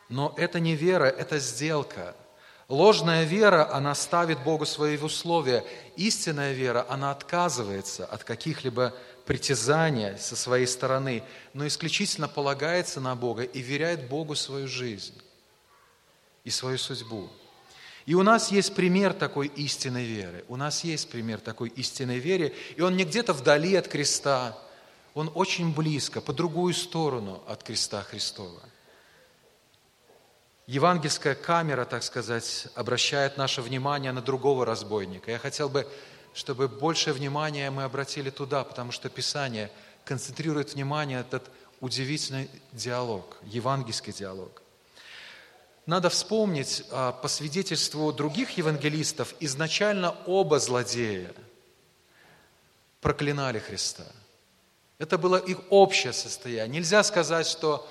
Но 0.08 0.34
это 0.36 0.60
не 0.60 0.76
вера, 0.76 1.06
это 1.06 1.38
сделка. 1.38 2.14
Ложная 2.68 3.24
вера, 3.24 3.72
она 3.74 3.94
ставит 3.94 4.42
Богу 4.42 4.64
свои 4.64 4.96
условия. 4.96 5.64
Истинная 5.96 6.52
вера, 6.52 6.86
она 6.88 7.10
отказывается 7.10 8.06
от 8.06 8.24
каких-либо 8.24 8.94
притязаний 9.26 10.16
со 10.18 10.34
своей 10.34 10.66
стороны, 10.66 11.22
но 11.52 11.66
исключительно 11.66 12.28
полагается 12.28 13.00
на 13.00 13.14
Бога 13.14 13.42
и 13.42 13.60
веряет 13.60 14.08
Богу 14.08 14.34
свою 14.34 14.66
жизнь 14.66 15.14
и 16.44 16.50
свою 16.50 16.78
судьбу. 16.78 17.28
И 18.06 18.14
у 18.14 18.22
нас 18.22 18.50
есть 18.50 18.74
пример 18.74 19.14
такой 19.14 19.48
истинной 19.48 20.04
веры. 20.04 20.44
У 20.48 20.56
нас 20.56 20.84
есть 20.84 21.10
пример 21.10 21.40
такой 21.40 21.70
истинной 21.70 22.18
веры, 22.18 22.54
и 22.76 22.82
он 22.82 22.96
не 22.96 23.04
где-то 23.04 23.32
вдали 23.32 23.74
от 23.76 23.88
креста, 23.88 24.58
он 25.14 25.30
очень 25.34 25.72
близко, 25.72 26.20
по 26.20 26.32
другую 26.32 26.74
сторону 26.74 27.42
от 27.46 27.62
креста 27.62 28.02
Христова. 28.02 28.60
Евангельская 30.66 31.34
камера, 31.34 31.84
так 31.84 32.02
сказать, 32.02 32.68
обращает 32.74 33.36
наше 33.36 33.60
внимание 33.60 34.12
на 34.12 34.22
другого 34.22 34.64
разбойника. 34.64 35.30
Я 35.30 35.38
хотел 35.38 35.68
бы, 35.68 35.86
чтобы 36.32 36.68
большее 36.68 37.12
внимание 37.12 37.70
мы 37.70 37.82
обратили 37.82 38.30
туда, 38.30 38.64
потому 38.64 38.90
что 38.90 39.10
Писание 39.10 39.70
концентрирует 40.06 40.74
внимание 40.74 41.18
на 41.18 41.22
этот 41.22 41.50
удивительный 41.80 42.48
диалог, 42.72 43.36
евангельский 43.42 44.12
диалог. 44.12 44.62
Надо 45.84 46.08
вспомнить, 46.08 46.82
а, 46.90 47.12
по 47.12 47.28
свидетельству 47.28 48.10
других 48.10 48.56
евангелистов, 48.56 49.34
изначально 49.40 50.16
оба 50.24 50.58
злодея 50.58 51.34
проклинали 53.02 53.58
Христа. 53.58 54.06
Это 54.96 55.18
было 55.18 55.36
их 55.36 55.58
общее 55.68 56.14
состояние. 56.14 56.80
Нельзя 56.80 57.02
сказать, 57.02 57.46
что 57.46 57.86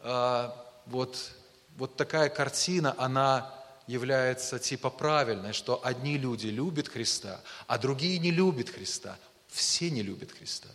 э, 0.00 0.50
вот, 0.86 1.30
вот 1.78 1.96
такая 1.96 2.28
картина, 2.28 2.94
она 2.98 3.54
является 3.86 4.58
типа 4.58 4.90
правильной, 4.90 5.52
что 5.52 5.80
одни 5.84 6.18
люди 6.18 6.48
любят 6.48 6.88
Христа, 6.88 7.40
а 7.68 7.78
другие 7.78 8.18
не 8.18 8.32
любят 8.32 8.68
Христа. 8.68 9.16
Все 9.46 9.88
не 9.88 10.02
любят 10.02 10.32
Христа. 10.32 10.68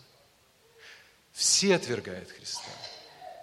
Все 1.34 1.76
отвергают 1.76 2.32
Христа. 2.32 2.72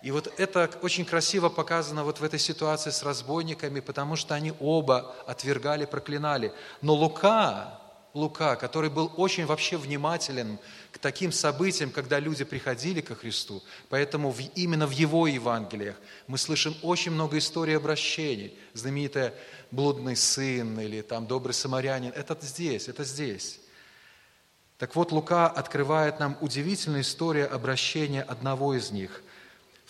И 0.02 0.10
вот 0.10 0.32
это 0.38 0.70
очень 0.80 1.04
красиво 1.04 1.50
показано 1.50 2.04
вот 2.04 2.20
в 2.20 2.24
этой 2.24 2.38
ситуации 2.38 2.90
с 2.90 3.02
разбойниками, 3.02 3.80
потому 3.80 4.16
что 4.16 4.34
они 4.34 4.54
оба 4.58 5.14
отвергали, 5.26 5.84
проклинали. 5.84 6.54
Но 6.80 6.94
Лука, 6.94 7.79
Лука, 8.12 8.56
который 8.56 8.90
был 8.90 9.12
очень 9.16 9.46
вообще 9.46 9.76
внимателен 9.76 10.58
к 10.90 10.98
таким 10.98 11.30
событиям, 11.32 11.90
когда 11.90 12.18
люди 12.18 12.44
приходили 12.44 13.00
ко 13.00 13.14
Христу, 13.14 13.62
поэтому 13.88 14.30
в, 14.30 14.40
именно 14.54 14.86
в 14.86 14.90
его 14.90 15.26
Евангелиях 15.26 15.96
мы 16.26 16.38
слышим 16.38 16.74
очень 16.82 17.12
много 17.12 17.38
историй 17.38 17.76
обращений. 17.76 18.56
Знаменитая 18.74 19.34
«Блудный 19.70 20.16
сын» 20.16 20.78
или 20.80 21.02
там 21.02 21.26
«Добрый 21.26 21.54
самарянин»– 21.54 22.12
это 22.16 22.36
здесь, 22.40 22.88
это 22.88 23.04
здесь. 23.04 23.60
Так 24.78 24.96
вот, 24.96 25.12
Лука 25.12 25.46
открывает 25.46 26.18
нам 26.18 26.36
удивительную 26.40 27.02
историю 27.02 27.54
обращения 27.54 28.22
одного 28.22 28.74
из 28.74 28.90
них– 28.90 29.22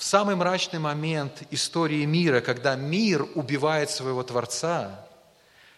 в 0.00 0.02
самый 0.02 0.34
мрачный 0.34 0.78
момент 0.78 1.42
истории 1.50 2.06
мира, 2.06 2.40
когда 2.40 2.74
мир 2.74 3.28
убивает 3.34 3.90
своего 3.90 4.22
Творца, 4.22 5.06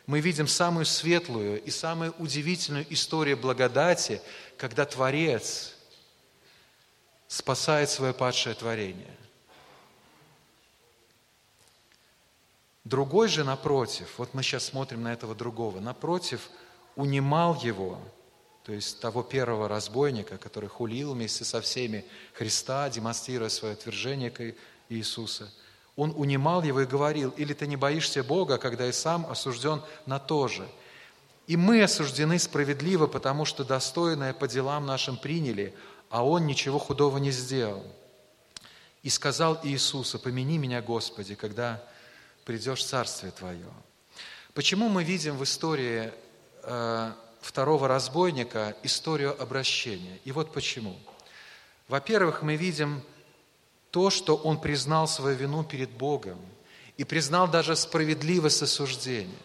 мы 0.07 0.21
видим 0.21 0.49
самую 0.49 0.85
светлую 0.85 1.63
и 1.63 1.71
самую 1.71 2.13
удивительную 2.19 2.87
историю 2.93 3.37
благодати, 3.37 4.21
когда 4.57 4.85
Творец 4.85 5.75
спасает 7.29 7.89
свое 7.89 8.13
падшее 8.13 8.55
творение. 8.55 9.17
Другой 12.85 13.29
же, 13.29 13.45
напротив, 13.45 14.15
вот 14.19 14.35
мы 14.35 14.43
сейчас 14.43 14.65
смотрим 14.65 15.03
на 15.03 15.13
этого 15.13 15.35
другого, 15.35 15.81
напротив, 15.81 16.51
унимал 16.97 17.61
его– 17.61 17.99
то 18.65 18.73
есть 18.73 19.01
того 19.01 19.23
первого 19.23 19.69
разбойника, 19.69 20.39
который 20.39 20.69
хулил 20.69 21.15
вместе 21.15 21.45
со 21.45 21.61
всеми 21.61 22.05
Христа, 22.33 22.89
демонстрируя 22.89 23.49
свое 23.49 23.75
отвержение 23.75 24.31
к 24.31 24.55
Иисуса. 24.89 25.53
Он 25.97 26.13
унимал 26.17 26.63
его 26.63 26.81
и 26.81 26.87
говорил, 26.87 27.31
или 27.31 27.53
ты 27.53 27.67
не 27.67 27.77
боишься 27.77 28.23
Бога, 28.23 28.59
когда 28.59 28.87
и 28.87 28.93
сам 28.93 29.27
осужден 29.27 29.83
на 30.07 30.19
то 30.19 30.49
же. 30.49 30.67
И 31.47 31.57
мы 31.57 31.83
осуждены 31.83 32.39
справедливо, 32.39 33.07
потому 33.07 33.45
что 33.45 33.65
достойное 33.65 34.33
по 34.33 34.49
делам 34.49 34.87
нашим 34.87 35.17
приняли, 35.17 35.75
а 36.09 36.25
он 36.25 36.47
ничего 36.47 36.79
худого 36.79 37.19
не 37.19 37.31
сделал. 37.31 37.85
И 39.03 39.11
сказал 39.11 39.59
Иисуса, 39.63 40.19
помяни 40.19 40.59
меня, 40.59 40.81
Господи, 40.81 41.35
когда 41.35 41.83
придешь 42.45 42.81
в 42.81 42.87
Царствие 42.87 43.33
Твое. 43.33 43.69
Почему 44.55 44.89
мы 44.89 45.03
видим 45.05 45.37
в 45.37 45.45
истории 45.45 46.13
э, 46.63 47.13
второго 47.43 47.89
разбойника 47.89 48.75
историю 48.83 49.41
обращения. 49.41 50.19
И 50.25 50.33
вот 50.33 50.53
почему. 50.53 50.97
Во-первых, 51.89 52.43
мы 52.43 52.57
видим 52.57 53.03
то, 53.93 54.09
что 54.11 54.37
он 54.37 54.59
признал 54.59 55.07
свою 55.07 55.37
вину 55.37 55.63
перед 55.63 55.91
Богом 55.91 56.39
и 56.97 57.05
признал 57.05 57.47
даже 57.47 57.77
справедливость 57.77 58.63
осуждения. 58.63 59.39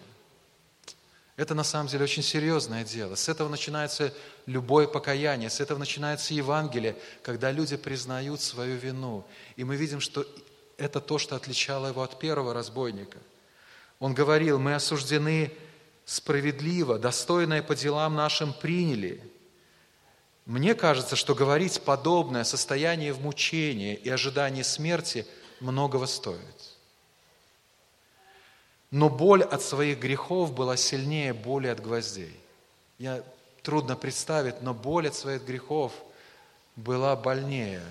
Это 1.35 1.53
на 1.53 1.63
самом 1.63 1.87
деле 1.87 2.05
очень 2.05 2.23
серьезное 2.23 2.83
дело. 2.83 3.15
С 3.15 3.29
этого 3.29 3.49
начинается 3.49 4.13
любое 4.47 4.87
покаяние, 4.87 5.49
с 5.49 5.59
этого 5.59 5.77
начинается 5.77 6.33
Евангелие, 6.33 6.95
когда 7.21 7.51
люди 7.51 7.75
признают 7.75 8.41
свою 8.41 8.77
вину. 8.77 9.25
И 9.57 9.65
мы 9.65 9.75
видим, 9.75 9.99
что 9.99 10.25
это 10.77 11.01
то, 11.01 11.19
что 11.19 11.35
отличало 11.35 11.87
его 11.87 12.01
от 12.01 12.17
первого 12.17 12.53
разбойника. 12.53 13.19
Он 13.99 14.13
говорил, 14.13 14.59
мы 14.59 14.75
осуждены 14.75 15.51
справедливо, 16.05 16.97
достойное 16.97 17.61
по 17.61 17.75
делам 17.75 18.15
нашим 18.15 18.53
приняли. 18.53 19.21
Мне 20.47 20.75
кажется, 20.75 21.17
что 21.17 21.35
говорить 21.35 21.81
подобное 21.81 22.45
состояние 22.45 23.11
в 23.11 23.19
мучении 23.19 23.95
и 23.95 24.09
ожидании 24.09 24.61
смерти 24.61 25.27
многого 25.59 26.05
стоит. 26.05 26.39
Но 28.89 29.09
боль 29.09 29.43
от 29.43 29.61
своих 29.61 29.99
грехов 29.99 30.53
была 30.53 30.77
сильнее 30.77 31.33
боли 31.33 31.67
от 31.67 31.81
гвоздей. 31.81 32.33
Я 32.97 33.25
трудно 33.61 33.97
представить, 33.97 34.61
но 34.61 34.73
боль 34.73 35.09
от 35.09 35.15
своих 35.15 35.43
грехов 35.43 35.91
была 36.77 37.17
больнее 37.17 37.83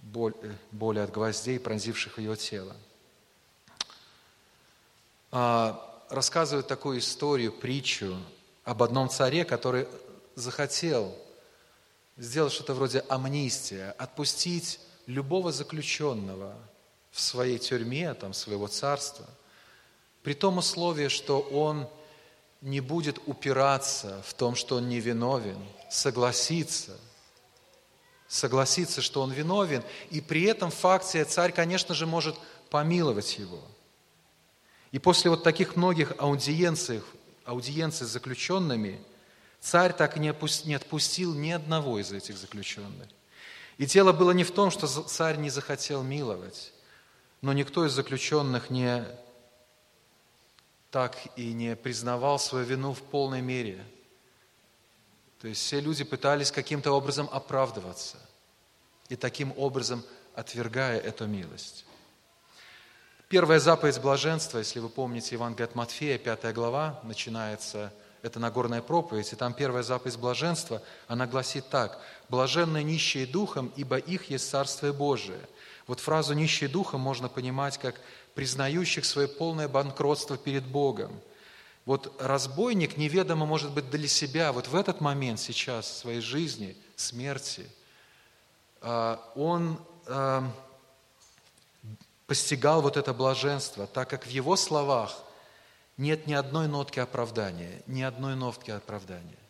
боль, 0.00 0.32
э, 0.40 0.54
боли 0.72 1.00
от 1.00 1.10
гвоздей, 1.10 1.60
пронзивших 1.60 2.18
ее 2.18 2.34
тело. 2.34 2.74
А, 5.30 6.02
рассказывают 6.08 6.66
такую 6.66 7.00
историю, 7.00 7.52
притчу 7.52 8.16
об 8.70 8.84
одном 8.84 9.08
царе, 9.10 9.44
который 9.44 9.88
захотел 10.36 11.12
сделать 12.16 12.52
что-то 12.52 12.72
вроде 12.72 13.04
амнистия, 13.08 13.96
отпустить 13.98 14.78
любого 15.06 15.50
заключенного 15.50 16.54
в 17.10 17.20
своей 17.20 17.58
тюрьме, 17.58 18.14
там, 18.14 18.32
своего 18.32 18.68
царства, 18.68 19.26
при 20.22 20.34
том 20.34 20.58
условии, 20.58 21.08
что 21.08 21.40
он 21.40 21.88
не 22.60 22.78
будет 22.78 23.18
упираться 23.26 24.22
в 24.24 24.34
том, 24.34 24.54
что 24.54 24.76
он 24.76 24.88
невиновен, 24.88 25.58
согласиться– 25.90 26.96
согласиться, 28.28 29.02
что 29.02 29.22
он 29.22 29.32
виновен, 29.32 29.82
и 30.10 30.20
при 30.20 30.44
этом 30.44 30.70
факте 30.70 31.24
царь, 31.24 31.50
конечно 31.50 31.92
же, 31.96 32.06
может 32.06 32.36
помиловать 32.70 33.36
его. 33.36 33.60
И 34.92 35.00
после 35.00 35.28
вот 35.32 35.42
таких 35.42 35.74
многих 35.74 36.12
аудиенций, 36.18 37.02
аудиенций 37.50 38.06
с 38.06 38.10
заключенными, 38.10 39.00
царь 39.60 39.92
так 39.92 40.16
и 40.16 40.20
не 40.20 40.74
отпустил 40.74 41.34
ни 41.34 41.50
одного 41.50 41.98
из 41.98 42.12
этих 42.12 42.36
заключенных. 42.36 43.08
И 43.78 43.86
дело 43.86 44.12
было 44.12 44.30
не 44.32 44.44
в 44.44 44.50
том, 44.50 44.70
что 44.70 44.86
царь 44.86 45.36
не 45.36 45.50
захотел 45.50 46.02
миловать, 46.02 46.72
но 47.40 47.52
никто 47.52 47.86
из 47.86 47.92
заключенных 47.92 48.70
не 48.70 49.04
так 50.90 51.16
и 51.36 51.52
не 51.52 51.76
признавал 51.76 52.38
свою 52.38 52.64
вину 52.64 52.92
в 52.92 53.02
полной 53.02 53.40
мере– 53.40 53.84
то 55.40 55.48
есть 55.48 55.62
все 55.62 55.80
люди 55.80 56.04
пытались 56.04 56.52
каким-то 56.52 56.92
образом 56.92 57.28
оправдываться 57.32 58.18
и 59.08 59.16
таким 59.16 59.54
образом 59.56 60.04
отвергая 60.34 61.00
эту 61.00 61.26
милость. 61.26 61.86
Первая 63.30 63.60
заповедь 63.60 64.00
блаженства, 64.00 64.58
если 64.58 64.80
вы 64.80 64.88
помните 64.88 65.36
Евангелие 65.36 65.66
от 65.66 65.76
Матфея, 65.76 66.18
5 66.18 66.52
глава, 66.52 66.98
начинается, 67.04 67.92
это 68.22 68.40
Нагорная 68.40 68.82
проповедь, 68.82 69.32
и 69.32 69.36
там 69.36 69.54
первая 69.54 69.84
заповедь 69.84 70.18
блаженства, 70.18 70.82
она 71.06 71.28
гласит 71.28 71.68
так, 71.68 72.00
«Блаженные 72.28 72.82
нищие 72.82 73.26
духом, 73.26 73.72
ибо 73.76 73.98
их 73.98 74.30
есть 74.30 74.50
Царствие 74.50 74.92
Божие». 74.92 75.38
Вот 75.86 76.00
фразу 76.00 76.34
«нищие 76.34 76.68
духом» 76.68 77.02
можно 77.02 77.28
понимать 77.28 77.78
как 77.78 78.00
признающих 78.34 79.04
свое 79.04 79.28
полное 79.28 79.68
банкротство 79.68 80.36
перед 80.36 80.66
Богом– 80.66 81.12
вот 81.86 82.20
разбойник 82.20 82.96
неведомо, 82.96 83.46
может 83.46 83.72
быть, 83.72 83.90
для 83.90 84.06
себя, 84.06 84.52
вот 84.52 84.68
в 84.68 84.74
этот 84.74 85.00
момент 85.00 85.40
сейчас 85.40 85.98
своей 85.98 86.20
жизни, 86.20 86.76
смерти, 86.94 87.66
а, 88.80 89.18
он 89.34 89.80
а, 90.06 90.44
постигал 92.30 92.80
вот 92.80 92.96
это 92.96 93.12
блаженство, 93.12 93.88
так 93.88 94.08
как 94.08 94.24
в 94.24 94.30
его 94.30 94.54
словах 94.54 95.20
нет 95.96 96.28
ни 96.28 96.32
одной 96.32 96.68
нотки 96.68 97.00
оправдания, 97.00 97.82
ни 97.88 98.02
одной 98.02 98.36
нотки 98.36 98.70
оправдания. 98.70 99.42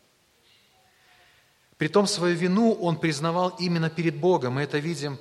Притом 1.76 2.06
свою 2.06 2.34
вину 2.34 2.72
он 2.72 2.98
признавал 2.98 3.50
именно 3.58 3.90
перед 3.90 4.16
Богом. 4.16 4.54
Мы 4.54 4.62
это 4.62 4.78
видим 4.78 5.18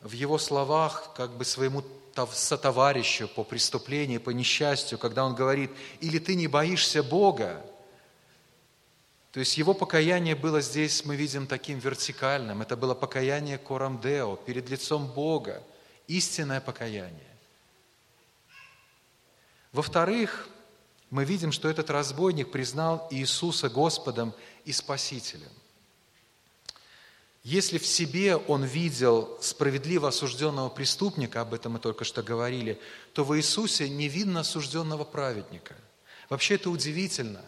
в 0.00 0.12
его 0.12 0.38
словах, 0.38 1.12
как 1.14 1.32
бы 1.32 1.44
своему 1.44 1.84
сотоварищу 2.32 3.28
по 3.28 3.44
преступлению, 3.44 4.22
по 4.22 4.30
несчастью, 4.30 4.96
когда 4.96 5.26
он 5.26 5.34
говорит, 5.34 5.70
или 6.00 6.18
ты 6.18 6.34
не 6.34 6.46
боишься 6.46 7.02
Бога, 7.02 7.62
то 9.32 9.40
есть 9.40 9.58
его 9.58 9.74
покаяние 9.74 10.34
было 10.34 10.62
здесь, 10.62 11.04
мы 11.04 11.16
видим, 11.16 11.46
таким 11.46 11.78
вертикальным. 11.78 12.62
Это 12.62 12.74
было 12.74 12.94
покаяние 12.94 13.58
корамдео, 13.58 14.36
перед 14.36 14.70
лицом 14.70 15.08
Бога, 15.08 15.62
истинное 16.08 16.60
покаяние. 16.60 17.36
Во-вторых, 19.72 20.48
мы 21.10 21.24
видим, 21.24 21.52
что 21.52 21.68
этот 21.68 21.90
разбойник 21.90 22.50
признал 22.50 23.06
Иисуса 23.10 23.68
Господом 23.68 24.34
и 24.64 24.72
Спасителем. 24.72 25.50
Если 27.42 27.78
в 27.78 27.86
себе 27.86 28.36
он 28.36 28.64
видел 28.64 29.36
справедливо 29.40 30.08
осужденного 30.08 30.68
преступника, 30.68 31.40
об 31.40 31.54
этом 31.54 31.72
мы 31.72 31.80
только 31.80 32.04
что 32.04 32.22
говорили, 32.22 32.80
то 33.14 33.24
в 33.24 33.36
Иисусе 33.36 33.88
не 33.88 34.08
видно 34.08 34.40
осужденного 34.40 35.04
праведника. 35.04 35.74
Вообще 36.28 36.54
это 36.54 36.70
удивительно, 36.70 37.44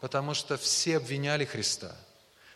потому 0.00 0.34
что 0.34 0.56
все 0.56 0.96
обвиняли 0.96 1.44
Христа, 1.44 1.96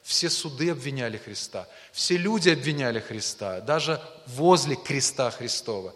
все 0.02 0.30
суды 0.30 0.70
обвиняли 0.70 1.18
Христа, 1.18 1.68
все 1.92 2.16
люди 2.16 2.48
обвиняли 2.48 3.00
Христа, 3.00 3.60
даже 3.60 4.02
возле 4.26 4.76
креста 4.76 5.30
Христова. 5.30 5.94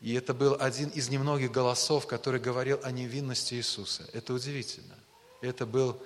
И 0.00 0.14
это 0.14 0.34
был 0.34 0.56
один 0.58 0.88
из 0.88 1.08
немногих 1.08 1.52
голосов, 1.52 2.06
который 2.06 2.40
говорил 2.40 2.80
о 2.82 2.90
невинности 2.90 3.54
Иисуса. 3.54 4.08
Это 4.12 4.34
удивительно. 4.34 4.94
Это 5.40 5.64
был 5.64 6.02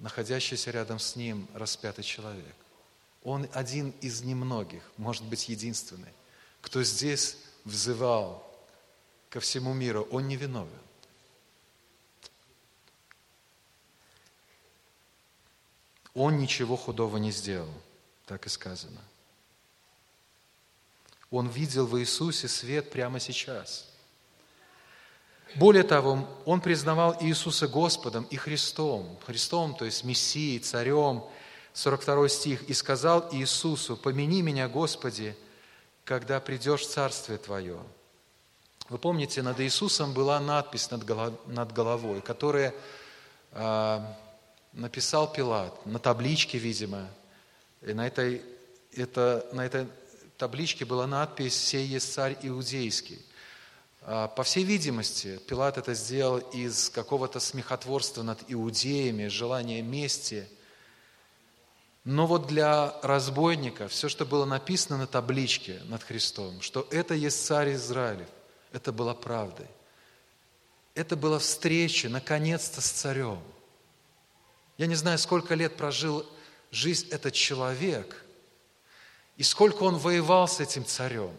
находящийся 0.00 0.72
рядом 0.72 0.98
с 0.98 1.14
ним 1.14 1.48
распятый 1.54 2.02
человек. 2.02 2.54
Он 3.22 3.48
один 3.52 3.90
из 4.00 4.22
немногих, 4.22 4.82
может 4.96 5.24
быть, 5.24 5.48
единственный, 5.48 6.12
кто 6.60 6.82
здесь 6.82 7.36
взывал 7.64 8.44
ко 9.30 9.40
всему 9.40 9.72
миру. 9.74 10.08
Он 10.10 10.26
не 10.26 10.36
виновен. 10.36 10.70
Он 16.18 16.36
ничего 16.36 16.76
худого 16.76 17.16
не 17.18 17.30
сделал, 17.30 17.72
так 18.26 18.44
и 18.46 18.48
сказано. 18.48 19.00
Он 21.30 21.46
видел 21.46 21.86
в 21.86 21.96
Иисусе 22.00 22.48
свет 22.48 22.90
прямо 22.90 23.20
сейчас. 23.20 23.88
Более 25.54 25.84
того, 25.84 26.26
он 26.44 26.60
признавал 26.60 27.16
Иисуса 27.20 27.68
Господом 27.68 28.24
и 28.24 28.36
Христом. 28.36 29.16
Христом, 29.26 29.76
то 29.76 29.84
есть 29.84 30.02
Мессией, 30.02 30.58
Царем, 30.58 31.22
42 31.72 32.28
стих, 32.28 32.62
«И 32.64 32.74
сказал 32.74 33.28
Иисусу, 33.30 33.96
помяни 33.96 34.42
меня, 34.42 34.68
Господи, 34.68 35.36
когда 36.04 36.40
придешь 36.40 36.80
в 36.80 36.90
Царствие 36.90 37.38
Твое». 37.38 37.78
Вы 38.88 38.98
помните, 38.98 39.42
над 39.42 39.60
Иисусом 39.60 40.14
была 40.14 40.40
надпись 40.40 40.90
над 40.90 41.72
головой, 41.72 42.22
которая 42.22 42.74
э, 43.52 44.00
написал 44.78 45.32
Пилат 45.32 45.84
на 45.86 45.98
табличке, 45.98 46.58
видимо. 46.58 47.08
И 47.82 47.92
на 47.92 48.06
этой, 48.06 48.42
это, 48.92 49.46
на 49.52 49.66
этой 49.66 49.86
табличке 50.36 50.84
была 50.84 51.06
надпись 51.06 51.56
«Сей 51.56 51.86
есть 51.86 52.12
царь 52.12 52.36
иудейский». 52.42 53.20
А, 54.02 54.28
по 54.28 54.42
всей 54.42 54.64
видимости, 54.64 55.38
Пилат 55.46 55.78
это 55.78 55.94
сделал 55.94 56.38
из 56.38 56.90
какого-то 56.90 57.40
смехотворства 57.40 58.22
над 58.22 58.38
иудеями, 58.48 59.28
желания 59.28 59.82
мести– 59.82 60.48
но 62.08 62.26
вот 62.26 62.46
для 62.46 62.94
разбойника 63.02 63.86
все, 63.86 64.08
что 64.08 64.24
было 64.24 64.46
написано 64.46 64.96
на 64.96 65.06
табличке 65.06 65.82
над 65.88 66.02
Христом, 66.02 66.62
что 66.62 66.88
это 66.90 67.12
есть 67.12 67.44
царь 67.44 67.74
Израилев, 67.74 68.28
это 68.72 68.92
было 68.92 69.12
правдой. 69.12 69.66
Это 70.94 71.16
была 71.16 71.38
встреча, 71.38 72.08
наконец-то, 72.08 72.80
с 72.80 72.88
царем. 72.88 73.42
Я 74.78 74.86
не 74.86 74.94
знаю, 74.94 75.18
сколько 75.18 75.54
лет 75.54 75.76
прожил 75.76 76.24
жизнь 76.70 77.08
этот 77.10 77.34
человек, 77.34 78.24
и 79.36 79.42
сколько 79.42 79.82
он 79.82 79.98
воевал 79.98 80.48
с 80.48 80.60
этим 80.60 80.84
царем, 80.84 81.34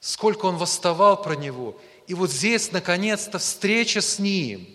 сколько 0.00 0.46
он 0.46 0.56
восставал 0.56 1.20
про 1.22 1.36
него. 1.36 1.80
И 2.06 2.14
вот 2.14 2.30
здесь, 2.30 2.72
наконец-то, 2.72 3.38
встреча 3.38 4.00
с 4.00 4.18
ним. 4.18 4.66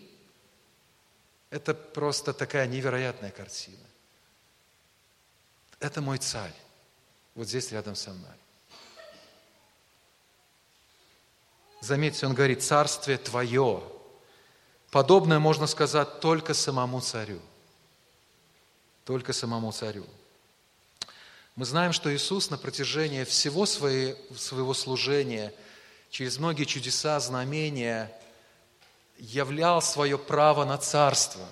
Это 1.49 1.73
просто 1.73 2.33
такая 2.33 2.67
невероятная 2.67 3.31
картина. 3.31 3.77
Это 5.79 6.01
мой 6.01 6.17
царь. 6.17 6.53
Вот 7.35 7.47
здесь 7.47 7.71
рядом 7.71 7.95
со 7.95 8.11
мной. 8.11 8.31
Заметьте, 11.81 12.25
он 12.25 12.33
говорит, 12.33 12.63
царствие 12.63 13.17
твое. 13.17 13.83
Подобное 14.91 15.39
можно 15.39 15.67
сказать 15.67 16.19
только 16.19 16.53
самому 16.53 17.01
царю. 17.01 17.41
Только 19.05 19.33
самому 19.33 19.71
царю. 19.71 20.05
Мы 21.55 21.65
знаем, 21.65 21.91
что 21.91 22.13
Иисус 22.15 22.49
на 22.49 22.57
протяжении 22.57 23.23
всего 23.23 23.65
своего 23.65 24.73
служения 24.73 25.53
через 26.09 26.37
многие 26.37 26.65
чудеса, 26.65 27.19
знамения 27.19 28.11
являл 29.17 29.81
свое 29.81 30.17
право 30.17 30.65
на 30.65 30.77
царство. 30.77 31.45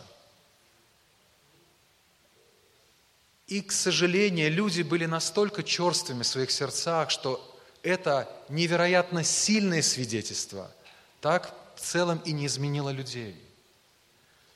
И, 3.48 3.62
к 3.62 3.71
сожалению, 3.71 4.52
люди 4.52 4.82
были 4.82 5.06
настолько 5.06 5.63
черствыми 5.63 6.24
в 6.24 6.28
своих 6.28 6.52
сердцах, 6.52 7.10
что 7.10 7.60
это 7.84 8.30
невероятно 8.50 9.24
сильное 9.24 9.82
свидетельство 9.82 10.71
так 11.21 11.56
в 11.76 11.82
целом 11.82 12.22
и 12.26 12.32
не 12.32 12.46
изменило 12.46 12.90
людей. 12.90 13.36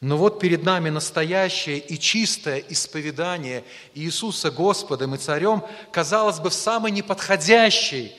Но 0.02 0.18
вот 0.18 0.40
перед 0.40 0.64
нами 0.64 0.90
настоящее 0.90 1.78
и 1.78 2.00
чистое 2.00 2.60
исповедание 2.70 3.66
Иисуса 3.94 4.50
Господом 4.50 5.16
и 5.16 5.18
Царем, 5.18 5.64
казалось 5.92 6.40
бы, 6.40 6.50
в 6.50 6.54
самый 6.54 6.92
неподходящий 6.92 8.16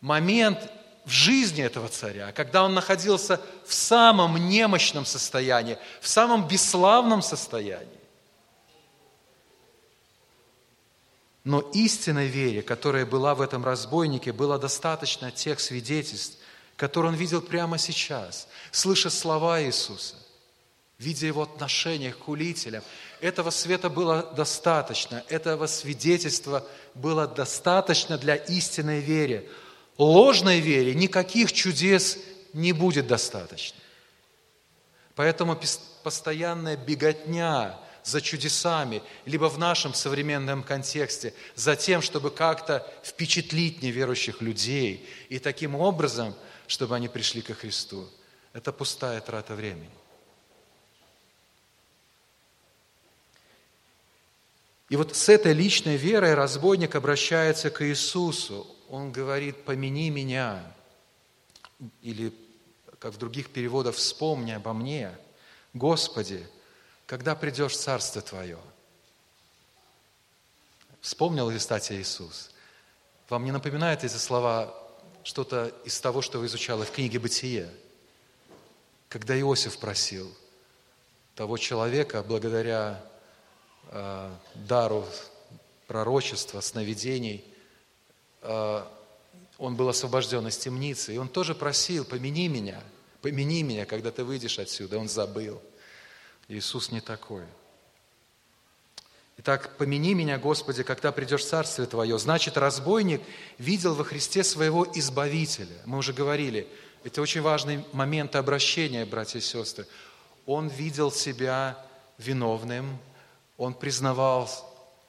момент 0.00 0.70
в 1.04 1.10
жизни 1.10 1.62
этого 1.62 1.88
царя, 1.88 2.32
когда 2.32 2.64
он 2.64 2.72
находился 2.72 3.40
в 3.66 3.74
самом 3.74 4.48
немощном 4.48 5.04
состоянии, 5.04 5.76
в 6.00 6.08
самом 6.08 6.48
бесславном 6.48 7.20
состоянии. 7.20 8.00
Но 11.44 11.60
истинной 11.72 12.28
вере, 12.28 12.62
которая 12.62 13.06
была 13.06 13.34
в 13.34 13.40
этом 13.40 13.64
разбойнике, 13.64 14.32
было 14.32 14.58
достаточно 14.58 15.30
тех 15.30 15.58
свидетельств, 15.58 16.38
которые 16.80 17.12
он 17.12 17.18
видел 17.18 17.42
прямо 17.42 17.76
сейчас, 17.76 18.48
слыша 18.72 19.10
слова 19.10 19.62
Иисуса– 19.62 20.14
видя 20.98 21.26
его 21.26 21.42
отношение 21.42 22.12
к 22.12 22.28
улителям. 22.28 22.82
Этого 23.20 23.50
света 23.50 23.88
было 23.88 24.22
достаточно, 24.36 25.24
этого 25.28 25.66
свидетельства 25.66 26.66
было 26.94 27.26
достаточно 27.26 28.18
для 28.18 28.34
истинной 28.34 29.00
веры. 29.00 29.48
Ложной 29.96 30.60
вере 30.60 30.94
никаких 30.94 31.52
чудес 31.52 32.18
не 32.52 32.72
будет 32.72 33.06
достаточно. 33.06 33.78
Поэтому 35.14 35.58
постоянная 36.02 36.76
беготня 36.76 37.78
за 38.04 38.20
чудесами, 38.20 39.02
либо 39.24 39.48
в 39.48 39.58
нашем 39.58 39.94
современном 39.94 40.62
контексте, 40.62 41.32
за 41.54 41.76
тем, 41.76 42.02
чтобы 42.02 42.30
как-то 42.30 42.86
впечатлить 43.02 43.82
неверующих 43.82 44.42
людей, 44.42 45.08
и 45.30 45.38
таким 45.38 45.74
образом, 45.74 46.34
чтобы 46.70 46.94
они 46.94 47.08
пришли 47.08 47.42
ко 47.42 47.52
Христу, 47.52 48.08
это 48.52 48.72
пустая 48.72 49.20
трата 49.20 49.56
времени. 49.56 49.90
И 54.88 54.94
вот 54.94 55.16
с 55.16 55.28
этой 55.28 55.52
личной 55.52 55.96
верой 55.96 56.34
разбойник 56.34 56.94
обращается 56.94 57.70
к 57.70 57.84
Иисусу. 57.84 58.68
Он 58.88 59.10
говорит, 59.10 59.64
помяни 59.64 60.10
меня. 60.10 60.62
Или, 62.02 62.32
как 63.00 63.14
в 63.14 63.18
других 63.18 63.50
переводах, 63.50 63.96
вспомни 63.96 64.52
обо 64.52 64.72
мне. 64.72 65.10
Господи, 65.74 66.46
когда 67.06 67.34
придешь 67.34 67.72
в 67.72 67.80
Царство 67.80 68.22
Твое? 68.22 68.58
Вспомнил 71.00 71.50
ли, 71.50 71.58
кстати, 71.58 71.94
Иисус? 71.94 72.52
Вам 73.28 73.44
не 73.44 73.50
напоминают 73.50 74.04
эти 74.04 74.16
слова 74.16 74.79
что-то 75.24 75.72
из 75.84 76.00
того, 76.00 76.22
что 76.22 76.38
вы 76.38 76.46
изучали 76.46 76.84
в 76.84 76.90
книге 76.90 77.18
«Бытие»? 77.18 77.70
Когда 79.08 79.38
Иосиф 79.38 79.78
просил 79.78 80.30
того 81.34 81.58
человека, 81.58 82.22
благодаря 82.22 83.02
Э, 83.92 84.32
дару 84.54 85.04
пророчества, 85.88 86.60
сновидений, 86.60 87.44
э, 88.42 88.84
он 89.58 89.74
был 89.74 89.88
освобожден 89.88 90.46
из 90.46 90.56
темницы, 90.58 91.12
и 91.12 91.18
он 91.18 91.28
тоже 91.28 91.56
просил, 91.56 92.04
помяни 92.04 92.46
меня, 92.46 92.80
помяни 93.20 93.64
меня, 93.64 93.86
когда 93.86 94.12
ты 94.12 94.22
выйдешь 94.22 94.60
отсюда. 94.60 94.96
Он 94.98 95.08
забыл. 95.08 95.60
Иисус 96.46 96.92
не 96.92 97.00
такой. 97.00 97.42
Итак, 99.42 99.78
помяни 99.78 100.12
меня, 100.12 100.36
Господи, 100.38 100.82
когда 100.82 101.12
придешь 101.12 101.40
в 101.40 101.48
Царствие 101.48 101.88
Твое. 101.88 102.18
Значит, 102.18 102.58
разбойник 102.58 103.22
видел 103.56 103.94
во 103.94 104.04
Христе 104.04 104.44
своего 104.44 104.86
Избавителя. 104.92 105.80
Мы 105.86 105.96
уже 105.96 106.12
говорили, 106.12 106.68
это 107.04 107.22
очень 107.22 107.40
важный 107.40 107.82
момент 107.94 108.36
обращения, 108.36 109.06
братья 109.06 109.38
и 109.38 109.42
сестры. 109.42 109.86
Он 110.44 110.68
видел 110.68 111.10
себя 111.10 111.82
виновным, 112.18 112.98
он 113.56 113.72
признавал 113.72 114.50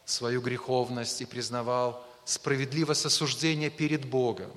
свою 0.06 0.40
греховность 0.40 1.20
и 1.20 1.26
признавал 1.26 2.02
справедливость 2.24 3.06
осуждения 3.06 3.70
перед 3.70 4.06
Богом. 4.06 4.50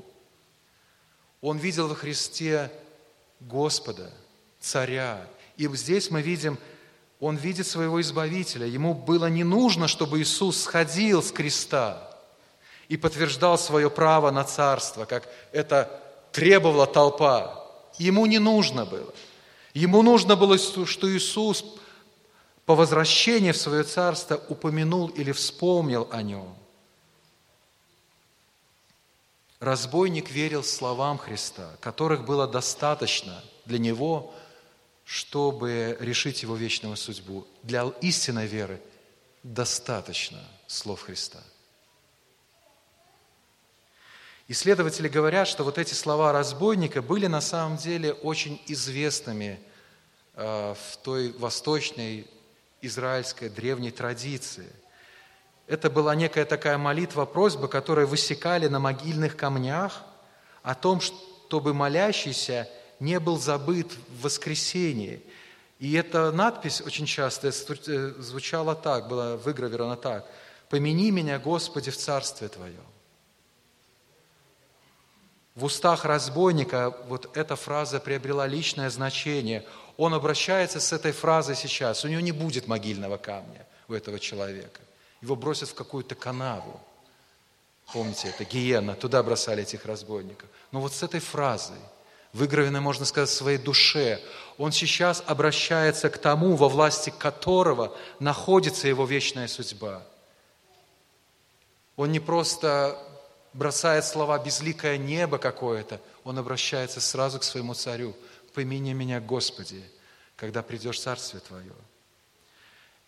Он 1.41 1.59
видел 1.59 1.89
во 1.89 1.97
Христе 1.97 2.71
Господа, 3.41 4.13
Царя. 4.61 5.27
И 5.57 5.67
здесь 5.75 6.13
мы 6.13 6.23
видим, 6.23 6.59
он 7.25 7.37
видит 7.37 7.67
своего 7.67 8.03
Избавителя. 8.03 8.67
Ему 8.67 8.93
было 8.93 9.31
не 9.31 9.45
нужно, 9.45 9.89
чтобы 9.89 10.21
Иисус 10.21 10.63
сходил 10.63 11.23
с 11.23 11.33
креста 11.33 12.11
и 12.89 12.99
подтверждал 12.99 13.57
свое 13.57 13.89
право 13.89 14.31
на 14.31 14.45
царство, 14.45 15.07
как 15.07 15.27
это 15.51 16.03
требовала 16.33 16.87
толпа. 16.87 17.65
Ему 17.97 18.27
не 18.27 18.39
нужно 18.39 18.85
было. 18.85 19.15
Ему 19.73 20.03
нужно 20.03 20.37
было, 20.37 20.59
что 20.59 21.11
Иисус 21.11 21.65
по 22.67 22.75
возвращении 22.75 23.53
в 23.53 23.57
свое 23.57 23.85
царство 23.85 24.39
упомянул 24.51 25.09
или 25.09 25.33
вспомнил 25.33 26.07
о 26.11 26.21
нем. 26.21 26.55
Разбойник 29.61 30.31
верил 30.31 30.63
словам 30.63 31.17
Христа, 31.17 31.71
которых 31.81 32.27
было 32.27 32.47
достаточно 32.47 33.43
для 33.65 33.79
него, 33.79 34.35
чтобы 35.05 35.97
решить 36.01 36.43
его 36.43 36.57
вечную 36.57 36.97
судьбу. 36.97 37.47
Для 37.63 37.85
истинной 38.01 38.47
веры 38.47 38.81
достаточно 39.43 40.41
слов 40.67 41.03
Христа. 41.03 41.43
Исследователи 44.49 45.09
говорят, 45.09 45.49
что 45.49 45.65
вот 45.65 45.79
эти 45.79 45.95
слова 45.95 46.33
разбойника 46.33 47.01
были 47.01 47.27
на 47.27 47.41
самом 47.41 47.79
деле 47.79 48.13
очень 48.13 48.61
известными 48.67 49.59
э, 50.35 50.75
в 50.75 50.97
той 50.99 51.33
восточной 51.33 52.27
израильской 52.83 53.49
древней 53.49 53.91
традиции. 53.91 54.71
Это 55.67 55.89
была 55.89 56.15
некая 56.15 56.45
такая 56.45 56.77
молитва, 56.77 57.25
просьба, 57.25 57.69
которая 57.69 58.05
высекали 58.05 58.69
на 58.69 58.79
могильных 58.79 59.35
камнях 59.35 60.03
о 60.63 60.75
том, 60.75 61.01
чтобы 61.01 61.73
молящийся 61.73 62.69
не 63.05 63.21
был 63.21 63.39
забыт 63.39 63.93
в 64.09 64.23
воскресении. 64.23 65.23
И 65.79 65.93
эта 65.95 66.33
надпись 66.33 66.81
очень 66.81 67.07
часто 67.07 67.49
э, 67.49 68.13
звучала 68.19 68.75
так, 68.75 69.09
была 69.09 69.37
выгравирована 69.37 69.97
так. 69.97 70.27
«Помяни 70.71 71.11
меня, 71.11 71.39
Господи, 71.39 71.91
в 71.91 71.97
Царстве 71.97 72.49
Твоем». 72.49 72.87
В 75.55 75.65
устах 75.65 76.05
разбойника 76.05 76.97
вот 77.07 77.37
эта 77.37 77.55
фраза 77.55 78.01
приобрела 78.01 78.47
личное 78.47 78.91
значение– 78.91 79.65
он 79.97 80.13
обращается 80.15 80.81
с 80.81 80.93
этой 80.93 81.13
фразой 81.13 81.55
сейчас. 81.55 82.05
У 82.05 82.09
него 82.09 82.21
не 82.21 82.33
будет 82.33 82.67
могильного 82.67 83.17
камня 83.17 83.67
у 83.89 83.95
этого 83.95 84.19
человека. 84.19 84.81
Его 85.23 85.37
бросят 85.37 85.69
в 85.69 85.75
какую-то 85.75 86.15
канаву. 86.15 86.81
Помните, 87.93 88.29
это 88.29 88.45
гиена, 88.45 88.95
туда 88.95 89.23
бросали 89.23 89.63
этих 89.63 89.85
разбойников. 89.85 90.49
Но 90.73 90.81
вот 90.81 90.93
с 90.93 91.03
этой 91.03 91.21
фразой, 91.21 91.79
выгравленной, 92.35 92.81
можно 92.81 93.07
сказать, 93.07 93.31
своей 93.31 93.57
душе, 93.57 94.21
он 94.59 94.71
сейчас 94.71 95.25
обращается 95.27 96.11
к 96.11 96.19
тому, 96.19 96.55
во 96.57 96.69
власти 96.69 97.13
которого 97.19 97.97
находится 98.21 98.87
его 98.87 99.07
вечная 99.07 99.49
судьба. 99.49 100.03
Он 101.97 102.13
не 102.13 102.21
просто 102.21 102.99
бросает 103.55 104.05
слова 104.05 104.39
«безликое 104.39 104.99
небо 104.99 105.39
какое-то», 105.39 106.01
он 106.25 106.39
обращается 106.39 107.01
сразу 107.01 107.39
к 107.39 107.45
своему 107.45 107.73
царю– 107.73 108.15
помяни 108.55 108.95
меня, 108.95 109.21
Господи, 109.21 109.85
когда 110.37 110.63
придешь 110.63 111.01
Царствие 111.01 111.43
Твое. 111.47 111.73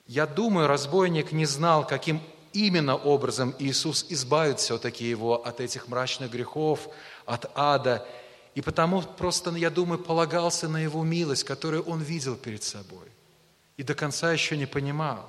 Я 0.06 0.26
думаю, 0.26 0.66
разбойник 0.66 1.32
не 1.32 1.46
знал, 1.46 1.86
каким 1.86 2.20
именно 2.52 2.96
образом 2.96 3.54
Иисус 3.58 4.06
избавит 4.08 4.60
все-таки 4.60 5.08
его 5.08 5.44
от 5.44 5.60
этих 5.60 5.88
мрачных 5.88 6.30
грехов, 6.30 6.88
от 7.24 7.50
ада. 7.54 8.06
И 8.56 8.62
потому 8.62 9.02
просто, 9.02 9.54
я 9.54 9.70
думаю, 9.70 9.98
полагался 9.98 10.68
на 10.68 10.78
его 10.78 11.04
милость, 11.04 11.44
которую 11.44 11.84
он 11.84 12.02
видел 12.02 12.34
перед 12.34 12.64
собой. 12.64 13.06
И 13.76 13.84
до 13.84 13.94
конца 13.94 14.32
еще 14.32 14.56
не 14.56 14.66
понимал. 14.66 15.28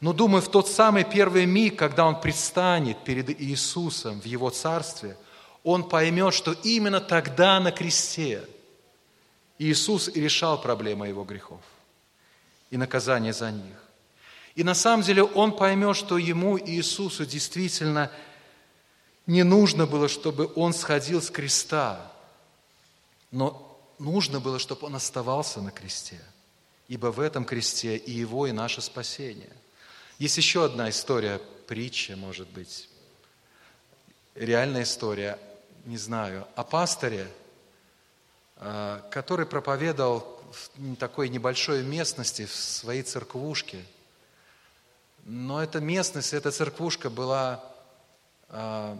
Но 0.00 0.12
думаю, 0.12 0.42
в 0.42 0.50
тот 0.50 0.68
самый 0.68 1.04
первый 1.04 1.46
миг, 1.46 1.78
когда 1.78 2.04
он 2.04 2.20
предстанет 2.20 3.02
перед 3.04 3.40
Иисусом 3.40 4.20
в 4.20 4.26
его 4.26 4.50
царстве, 4.50 5.16
он 5.64 5.88
поймет, 5.88 6.34
что 6.34 6.52
именно 6.52 7.00
тогда 7.00 7.58
на 7.60 7.72
кресте– 7.72 8.44
Иисус 9.58 10.08
и 10.08 10.20
решал 10.20 10.60
проблемы 10.60 11.08
его 11.08 11.24
грехов 11.24 11.60
и 12.70 12.76
наказание 12.76 13.32
за 13.32 13.50
них. 13.50 13.76
И 14.54 14.64
на 14.64 14.74
самом 14.74 15.02
деле 15.02 15.22
он 15.22 15.56
поймет, 15.56 15.96
что 15.96 16.18
ему, 16.18 16.58
Иисусу, 16.58 17.26
действительно 17.26 18.10
не 19.28 19.42
нужно 19.42 19.86
было, 19.86 20.08
чтобы 20.08 20.50
он 20.56 20.72
сходил 20.72 21.20
с 21.20 21.30
креста, 21.30 22.10
но 23.30 23.78
нужно 23.98 24.40
было, 24.40 24.58
чтобы 24.58 24.86
он 24.86 24.96
оставался 24.96 25.60
на 25.60 25.70
кресте, 25.70 26.18
ибо 26.88 27.08
в 27.08 27.20
этом 27.20 27.44
кресте 27.44 27.98
и 27.98 28.10
его, 28.10 28.46
и 28.46 28.52
наше 28.52 28.80
спасение. 28.80 29.52
Есть 30.18 30.38
еще 30.38 30.64
одна 30.64 30.88
история, 30.88 31.42
притча, 31.66 32.16
может 32.16 32.48
быть, 32.48 32.88
реальная 34.34 34.84
история, 34.84 35.38
не 35.84 35.98
знаю, 35.98 36.48
о 36.56 36.64
пасторе, 36.64 37.28
а, 38.56 39.06
который 39.10 39.44
проповедовал 39.44 40.40
в 40.50 40.96
такой 40.96 41.28
небольшой 41.28 41.82
местности, 41.82 42.46
в 42.46 42.54
своей 42.54 43.02
церквушке. 43.02 43.84
Но 45.24 45.62
эта 45.62 45.80
местность, 45.80 46.32
эта 46.32 46.50
церквушка 46.50 47.10
была 47.10 47.62
а, 48.48 48.98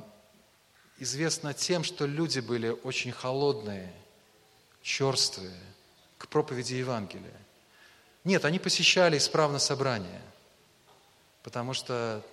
известна 0.98 1.54
тем, 1.54 1.84
что 1.84 2.06
люди 2.06 2.40
были 2.40 2.68
очень 2.68 3.12
холодные, 3.12 3.92
черствые 4.82 5.54
к 6.18 6.28
проповеди 6.28 6.74
Евангелия. 6.74 7.40
Нет, 8.24 8.44
они 8.44 8.58
посещали 8.58 9.16
исправно 9.16 9.58
собрание, 9.58 10.20
потому 11.42 11.72
что 11.72 12.24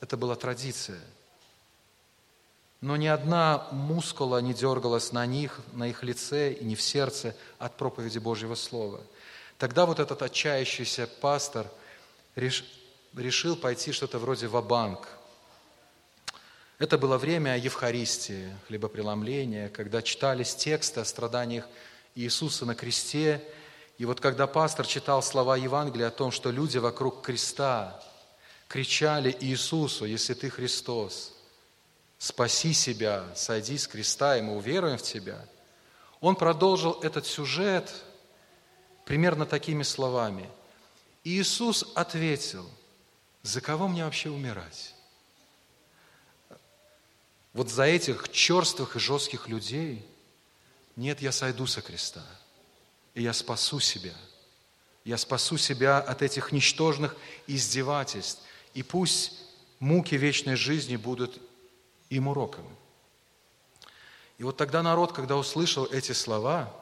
это 0.00 0.16
была 0.16 0.36
традиция. 0.36 1.00
Но 2.80 2.96
ни 2.96 3.06
одна 3.06 3.68
мускула 3.70 4.38
не 4.38 4.52
дергалась 4.52 5.12
на 5.12 5.24
них, 5.26 5.60
на 5.72 5.88
их 5.88 6.02
лице 6.02 6.52
и 6.52 6.64
не 6.64 6.74
в 6.74 6.82
сердце 6.82 7.36
от 7.58 7.76
проповеди 7.76 8.18
Божьего 8.18 8.54
Слова. 8.54 9.00
Тогда 9.58 9.86
вот 9.86 10.00
этот 10.00 10.20
отчаявшийся 10.20 11.06
пастор 11.06 11.70
решил 12.34 13.56
пойти 13.56 13.92
что-то 13.92 14.18
вроде 14.18 14.48
ва-банк– 14.48 15.08
это 16.84 16.98
было 16.98 17.16
время 17.16 17.56
Евхаристии, 17.56 18.54
хлебопреломления, 18.68 19.70
когда 19.70 20.02
читались 20.02 20.54
тексты 20.54 21.00
о 21.00 21.04
страданиях 21.04 21.66
Иисуса 22.14 22.66
на 22.66 22.74
кресте. 22.74 23.42
И 23.96 24.04
вот 24.04 24.20
когда 24.20 24.46
пастор 24.46 24.86
читал 24.86 25.22
слова 25.22 25.56
Евангелия 25.56 26.08
о 26.08 26.10
том, 26.10 26.30
что 26.30 26.50
люди 26.50 26.76
вокруг 26.76 27.22
креста 27.22 28.02
кричали 28.68 29.34
Иисусу, 29.40 30.04
если 30.04 30.34
ты 30.34 30.50
Христос, 30.50 31.32
спаси 32.18 32.74
себя, 32.74 33.24
сойди 33.34 33.78
с 33.78 33.88
креста, 33.88 34.36
и 34.36 34.42
мы 34.42 34.54
уверуем 34.56 34.98
в 34.98 35.02
тебя, 35.02 35.42
он 36.20 36.36
продолжил 36.36 37.00
этот 37.02 37.26
сюжет 37.26 37.90
примерно 39.06 39.46
такими 39.46 39.82
словами. 39.82 40.50
Иисус 41.24 41.90
ответил, 41.94 42.68
за 43.42 43.62
кого 43.62 43.88
мне 43.88 44.04
вообще 44.04 44.28
умирать? 44.28 44.94
Вот 47.54 47.70
за 47.70 47.84
этих 47.84 48.30
черствых 48.30 48.96
и 48.96 48.98
жестких 48.98 49.48
людей, 49.48 50.06
нет, 50.96 51.22
я 51.22 51.32
сойду 51.32 51.66
со 51.66 51.80
креста, 51.80 52.24
и 53.14 53.22
я 53.22 53.32
спасу 53.32 53.80
себя. 53.80 54.14
Я 55.04 55.16
спасу 55.16 55.56
себя 55.56 55.98
от 55.98 56.22
этих 56.22 56.52
ничтожных 56.52 57.16
издевательств, 57.46 58.42
и 58.74 58.82
пусть 58.82 59.40
муки 59.78 60.16
вечной 60.16 60.56
жизни 60.56 60.96
будут 60.96 61.40
им 62.10 62.28
уроком. 62.28 62.64
И 64.38 64.42
вот 64.42 64.56
тогда 64.56 64.82
народ, 64.82 65.12
когда 65.12 65.36
услышал 65.36 65.86
эти 65.86 66.12
слова 66.12 66.74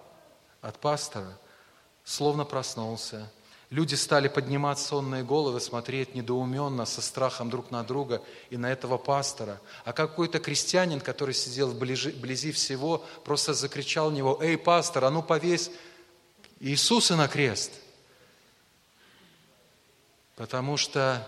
от 0.63 0.81
пастора, 0.81 1.39
словно 2.03 2.45
проснулся– 2.45 3.31
Люди 3.73 3.95
стали 3.95 4.29
поднимать 4.29 4.79
сонные 4.79 5.25
головы, 5.25 5.59
смотреть 5.59 6.15
недоуменно, 6.15 6.85
со 6.85 7.01
страхом 7.01 7.49
друг 7.49 7.71
на 7.71 7.83
друга 7.83 8.23
и 8.51 8.59
на 8.59 8.71
этого 8.71 8.99
пастора. 8.99 9.63
А 9.87 9.95
какой-то 9.95 10.41
крестьянин, 10.41 11.01
который 11.01 11.33
сидел 11.33 11.71
вблизи, 11.71 12.11
вблизи 12.11 12.53
всего, 12.53 13.03
просто 13.25 13.55
закричал 13.55 14.11
на 14.11 14.17
него, 14.17 14.39
«Эй, 14.43 14.59
пастор, 14.59 15.05
а 15.05 15.11
ну 15.11 15.23
повесь 15.23 15.71
Иисуса 16.61 17.17
на 17.17 17.29
крест!» 17.29 17.73
Потому 20.37 20.77
что 20.77 21.27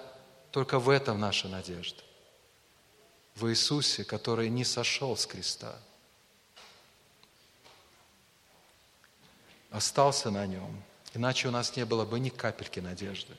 только 0.50 0.78
в 0.78 0.90
этом 0.90 1.18
наша 1.18 1.48
надежда. 1.48 2.02
В 3.36 3.48
Иисусе, 3.48 4.04
который 4.04 4.50
не 4.50 4.66
сошел 4.66 5.16
с 5.16 5.24
креста, 5.24 5.78
остался 9.70 10.30
на 10.30 10.44
нем– 10.44 10.82
Иначе 11.14 11.48
у 11.48 11.50
нас 11.50 11.76
не 11.76 11.84
было 11.84 12.04
бы 12.04 12.18
ни 12.18 12.28
капельки 12.28 12.80
надежды. 12.80 13.32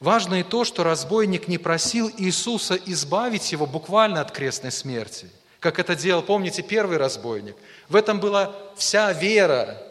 Важно 0.00 0.40
и 0.40 0.42
то, 0.42 0.64
что 0.64 0.84
разбойник 0.84 1.48
не 1.48 1.58
просил 1.58 2.10
Иисуса 2.16 2.76
избавить 2.86 3.52
его 3.52 3.66
буквально 3.66 4.20
от 4.20 4.30
крестной 4.30 4.72
смерти, 4.72 5.30
как 5.60 5.78
это 5.78 5.94
делал, 5.94 6.22
помните, 6.22 6.62
первый 6.62 6.96
разбойник. 6.96 7.56
В 7.88 7.96
этом 7.96 8.20
была 8.20 8.54
вся 8.76 9.12
вера 9.12 9.82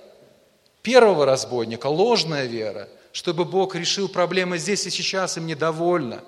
первого 0.81 1.25
разбойника, 1.25 1.87
ложная 1.87 2.45
вера, 2.45 2.87
чтобы 3.11 3.45
Бог 3.45 3.75
решил 3.75 4.07
проблемы 4.07 4.57
здесь 4.57 4.85
и 4.85 4.89
сейчас, 4.89 5.37
им 5.37 5.47
недовольно. 5.47 6.23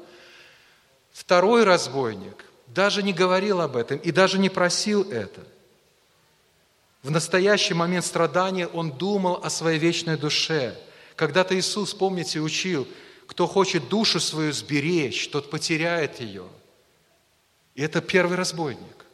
Второй 1.11 1.63
разбойник 1.63 2.45
даже 2.67 3.03
не 3.03 3.13
говорил 3.13 3.61
об 3.61 3.75
этом 3.75 3.97
и 3.97 4.11
даже 4.11 4.37
не 4.37 4.49
просил 4.49 5.09
это– 5.11 5.41
в 7.03 7.11
настоящий 7.11 7.73
момент 7.73 8.05
страдания 8.05 8.67
он 8.67 8.91
думал 8.91 9.39
о 9.43 9.49
своей 9.49 9.79
вечной 9.79 10.17
душе. 10.17 10.77
Когда-то 11.15 11.57
Иисус, 11.57 11.93
помните, 11.93 12.39
учил, 12.39 12.87
кто 13.27 13.47
хочет 13.47 13.87
душу 13.87 14.19
свою 14.19 14.51
сберечь, 14.51 15.29
тот 15.29 15.49
потеряет 15.49 16.19
ее. 16.19 16.45
И 17.75 17.81
это 17.81 18.01
первый 18.01 18.37
разбойник. 18.37 19.05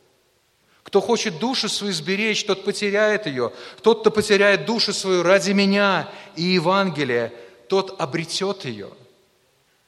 Кто 0.84 1.02
хочет 1.02 1.40
душу 1.40 1.70
свою 1.70 1.94
сберечь, 1.94 2.46
тот 2.46 2.64
потеряет 2.64 3.26
ее. 3.26 3.54
Тот, 3.82 4.02
кто 4.02 4.12
потеряет 4.12 4.66
душу 4.66 4.94
свою 4.94 5.24
ради 5.24 5.52
меня 5.52 6.10
и 6.36 6.44
Евангелия, 6.44 7.34
тот 7.68 8.00
обретет 8.00 8.66
ее. 8.66 8.92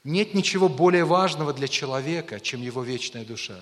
Нет 0.04 0.34
ничего 0.34 0.70
более 0.70 1.06
важного 1.06 1.54
для 1.54 1.68
человека, 1.68 2.40
чем 2.40 2.62
его 2.62 2.84
вечная 2.84 3.26
душа. 3.26 3.60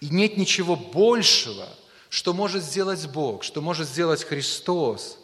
И 0.00 0.08
нет 0.08 0.36
ничего 0.36 0.76
большего– 0.76 1.68
что 2.08 2.32
может 2.32 2.62
сделать 2.62 3.06
Бог, 3.08 3.42
что 3.42 3.60
может 3.60 3.88
сделать 3.88 4.24
Христос, 4.24 5.18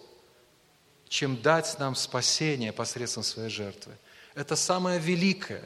чем 1.09 1.40
дать 1.40 1.79
нам 1.79 1.94
спасение 1.94 2.73
посредством 2.73 3.23
своей 3.23 3.51
жертвы. 3.51 3.92
Это 4.35 4.57
самое 4.57 4.99
великое. 4.99 5.64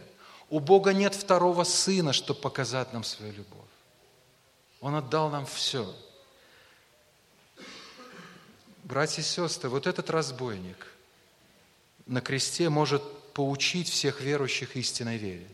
У 0.50 0.60
Бога 0.60 0.92
нет 0.92 1.14
второго 1.14 1.64
сына, 1.64 2.12
чтобы 2.12 2.40
показать 2.40 2.92
нам 2.92 3.04
свою 3.04 3.32
любовь. 3.32 3.64
Он 4.80 4.94
отдал 4.94 5.30
нам 5.30 5.46
все. 5.46 5.94
Братья 8.84 9.20
и 9.20 9.24
сестры, 9.24 9.68
вот 9.68 9.86
этот 9.86 10.08
разбойник 10.08 10.86
на 12.06 12.20
кресте 12.20 12.68
может 12.68 13.02
поучить 13.34 13.88
всех 13.88 14.20
верующих 14.20 14.76
истинной 14.76 15.18
вере. 15.18 15.46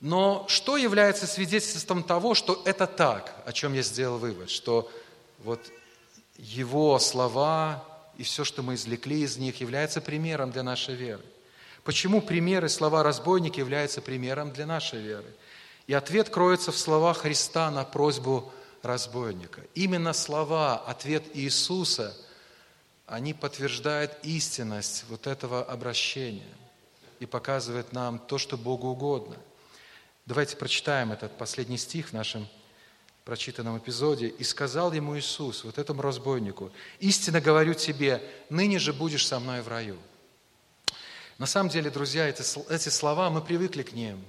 Но 0.00 0.46
что 0.48 0.76
является 0.76 1.26
свидетельством 1.26 2.04
того, 2.04 2.34
что 2.34 2.62
это 2.64 2.86
так, 2.86 3.34
о 3.44 3.52
чем 3.52 3.74
я 3.74 3.82
сделал 3.82 4.18
вывод, 4.18 4.48
что 4.48 4.90
вот 5.38 5.60
его 6.36 6.98
слова 7.00 7.84
и 8.16 8.22
все, 8.22 8.44
что 8.44 8.62
мы 8.62 8.74
извлекли 8.74 9.22
из 9.22 9.38
них, 9.38 9.60
является 9.60 10.00
примером 10.00 10.52
для 10.52 10.62
нашей 10.62 10.94
веры? 10.94 11.22
Почему 11.82 12.20
примеры 12.20 12.68
слова 12.68 13.02
разбойник 13.02 13.56
являются 13.56 14.00
примером 14.00 14.52
для 14.52 14.66
нашей 14.66 15.00
веры? 15.00 15.34
И 15.88 15.94
ответ 15.94 16.28
кроется 16.28 16.70
в 16.70 16.78
словах 16.78 17.18
Христа 17.18 17.70
на 17.70 17.84
просьбу 17.84 18.52
разбойника. 18.82 19.62
Именно 19.74 20.12
слова, 20.12 20.76
ответ 20.76 21.24
Иисуса, 21.34 22.14
они 23.06 23.34
подтверждают 23.34 24.12
истинность 24.22 25.06
вот 25.08 25.26
этого 25.26 25.64
обращения 25.64 26.54
и 27.18 27.26
показывают 27.26 27.92
нам 27.92 28.20
то, 28.20 28.38
что 28.38 28.56
Богу 28.56 28.88
угодно– 28.88 29.34
Давайте 30.28 30.56
прочитаем 30.56 31.10
этот 31.10 31.38
последний 31.38 31.78
стих 31.78 32.10
в 32.10 32.12
нашем 32.12 32.46
прочитанном 33.24 33.78
эпизоде. 33.78 34.28
«И 34.28 34.44
сказал 34.44 34.92
ему 34.92 35.16
Иисус, 35.16 35.64
вот 35.64 35.78
этому 35.78 36.02
разбойнику, 36.02 36.70
истинно 37.00 37.40
говорю 37.40 37.72
тебе, 37.72 38.22
ныне 38.50 38.78
же 38.78 38.92
будешь 38.92 39.26
со 39.26 39.40
мной 39.40 39.62
в 39.62 39.68
раю». 39.68 39.96
На 41.38 41.46
самом 41.46 41.70
деле, 41.70 41.88
друзья, 41.88 42.28
эти, 42.28 42.42
эти 42.70 42.90
слова, 42.90 43.30
мы 43.30 43.40
привыкли 43.40 43.82
к 43.82 43.94
ним. 43.94 44.22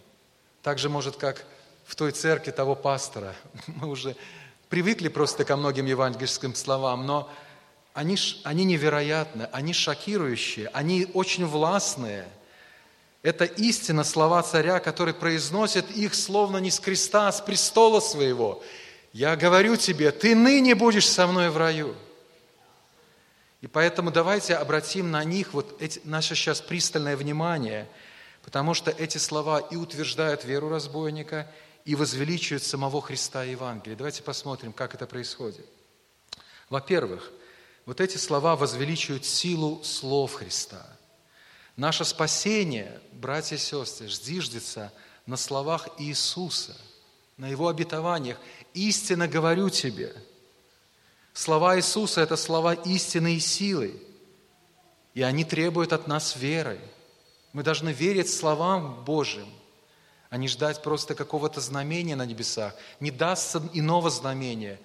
Так 0.62 0.80
же, 0.80 0.88
может, 0.88 1.18
как 1.18 1.46
в 1.84 1.96
той 1.96 2.14
церкви 2.14 2.52
того 2.52 2.76
пастора. 2.76 3.36
Мы 3.68 3.90
уже 3.90 4.16
привыкли 4.70 5.10
просто 5.10 5.44
ко 5.44 5.58
многим 5.58 5.86
евангельским 5.86 6.56
словам, 6.56 7.06
но 7.06 7.30
они, 7.94 8.16
они 8.46 8.64
невероятны, 8.64 9.50
они 9.52 9.74
шокирующие, 9.74 10.70
они 10.70 11.10
очень 11.14 11.46
властные– 11.46 12.26
это 13.22 13.46
истина 13.46 14.04
слова 14.04 14.42
царя, 14.44 14.80
который 14.80 15.14
произносит 15.14 15.92
их 15.92 16.16
словно 16.16 16.58
не 16.58 16.72
с 16.72 16.80
креста, 16.80 17.28
а 17.28 17.32
с 17.32 17.42
престола 17.42 18.00
своего. 18.00 18.64
Я 19.12 19.36
говорю 19.36 19.76
тебе, 19.76 20.12
ты 20.12 20.36
ныне 20.36 20.76
будешь 20.76 21.08
со 21.10 21.28
мной 21.28 21.50
в 21.50 21.58
раю. 21.58 21.96
И 23.62 23.68
поэтому 23.68 24.10
давайте 24.10 24.56
обратим 24.56 25.12
на 25.12 25.24
них 25.26 25.54
вот 25.54 25.82
эти, 25.82 26.00
наше 26.06 26.36
сейчас 26.36 26.62
пристальное 26.62 27.18
внимание, 27.18 27.90
потому 28.42 28.74
что 28.74 28.92
эти 28.92 29.18
слова 29.18 29.60
и 29.60 29.76
утверждают 29.76 30.46
веру 30.46 30.70
разбойника, 30.70 31.52
и 31.86 31.96
возвеличивают 31.96 32.64
самого 32.64 33.02
Христа 33.02 33.44
и 33.44 33.52
Евангелие. 33.52 33.98
Давайте 33.98 34.22
посмотрим, 34.22 34.74
как 34.74 34.94
это 34.94 35.08
происходит. 35.08 35.66
Во-первых, 36.70 37.32
вот 37.86 38.00
эти 38.00 38.18
слова 38.18 38.56
возвеличивают 38.56 39.26
силу 39.26 39.84
слов 39.84 40.36
Христа. 40.36 40.86
Наше 41.80 42.04
спасение, 42.04 43.00
братья 43.14 43.56
и 43.56 43.58
сестры, 43.58 44.10
зиждется 44.10 44.92
на 45.26 45.38
словах 45.38 45.88
Иисуса, 45.98 46.76
на 47.38 47.48
Его 47.48 47.70
обетованиях. 47.70 48.38
«Истинно 48.74 49.30
говорю 49.30 49.70
тебе». 49.70 50.14
Слова 51.32 51.78
Иисуса– 51.78 52.20
это 52.22 52.36
слова 52.36 52.74
истины 52.74 53.36
и 53.36 53.40
силы. 53.40 53.98
И 55.14 55.22
они 55.22 55.46
требуют 55.46 55.94
от 55.94 56.06
нас 56.06 56.36
веры. 56.36 56.82
Мы 57.54 57.64
должны 57.64 57.94
верить 57.94 58.30
словам 58.30 59.06
Божьим, 59.06 59.48
а 60.30 60.36
не 60.36 60.50
ждать 60.50 60.84
просто 60.84 61.16
какого-то 61.16 61.62
знамения 61.62 62.18
на 62.18 62.26
небесах. 62.26 62.76
Не 63.00 63.10
дастся 63.10 63.64
иного 63.72 64.10
знамения, 64.10 64.82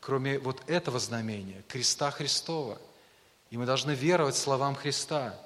кроме 0.00 0.40
вот 0.40 0.60
этого 0.66 0.98
знамения, 0.98 1.62
креста 1.68 2.10
Христова. 2.10 2.78
И 3.50 3.56
мы 3.56 3.64
должны 3.64 3.92
веровать 3.92 4.34
словам 4.34 4.74
Христа. 4.74 5.38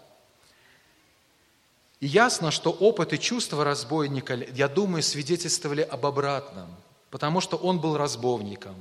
И 2.00 2.06
ясно, 2.06 2.50
что 2.50 2.70
опыт 2.70 3.12
и 3.12 3.18
чувства 3.18 3.64
разбойника, 3.64 4.35
я 4.35 4.68
думаю, 4.68 5.02
свидетельствовали 5.02 5.82
об 5.82 6.04
обратном, 6.04 6.68
потому 7.11 7.40
что 7.40 7.56
он 7.56 7.80
был 7.80 7.96
разбойником. 7.96 8.74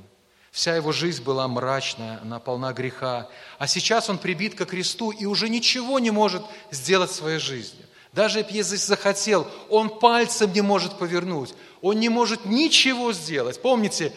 Вся 0.50 0.74
его 0.74 0.92
жизнь 0.92 1.22
была 1.22 1.46
мрачная, 1.48 2.18
она 2.22 2.38
полна 2.40 2.72
греха. 2.72 3.28
А 3.58 3.66
сейчас 3.66 4.08
он 4.08 4.16
прибит 4.16 4.54
ко 4.54 4.64
кресту 4.64 5.10
и 5.10 5.26
уже 5.26 5.48
ничего 5.50 5.98
не 5.98 6.10
может 6.10 6.42
сделать 6.70 7.10
в 7.10 7.14
своей 7.14 7.38
жизни. 7.38 7.84
Даже 8.12 8.44
если 8.48 8.76
захотел, 8.76 9.46
он 9.68 9.98
пальцем 9.98 10.50
не 10.54 10.62
может 10.62 10.98
повернуть. 10.98 11.52
Он 11.82 12.00
не 12.00 12.08
может 12.08 12.46
ничего 12.46 13.12
сделать. 13.12 13.60
Помните 13.60 14.14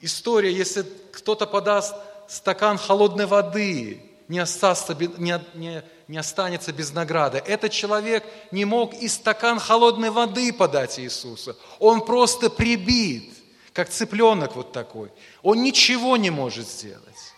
история, 0.00 0.52
если 0.52 0.86
кто-то 1.10 1.46
подаст 1.46 1.96
стакан 2.28 2.78
холодной 2.78 3.26
воды, 3.26 4.05
не, 4.28 4.38
остастся, 4.38 4.94
не, 4.94 5.40
не, 5.54 5.82
не 6.08 6.18
останется 6.18 6.72
без 6.72 6.92
награды. 6.92 7.38
Этот 7.38 7.72
человек 7.72 8.24
не 8.50 8.64
мог 8.64 8.94
и 8.94 9.08
стакан 9.08 9.58
холодной 9.58 10.10
воды 10.10 10.52
подать 10.52 10.98
Иисусу. 10.98 11.56
Он 11.78 12.04
просто 12.04 12.50
прибит, 12.50 13.32
как 13.72 13.88
цыпленок 13.88 14.56
вот 14.56 14.72
такой. 14.72 15.10
Он 15.42 15.62
ничего 15.62 16.16
не 16.16 16.30
может 16.30 16.68
сделать. 16.68 17.34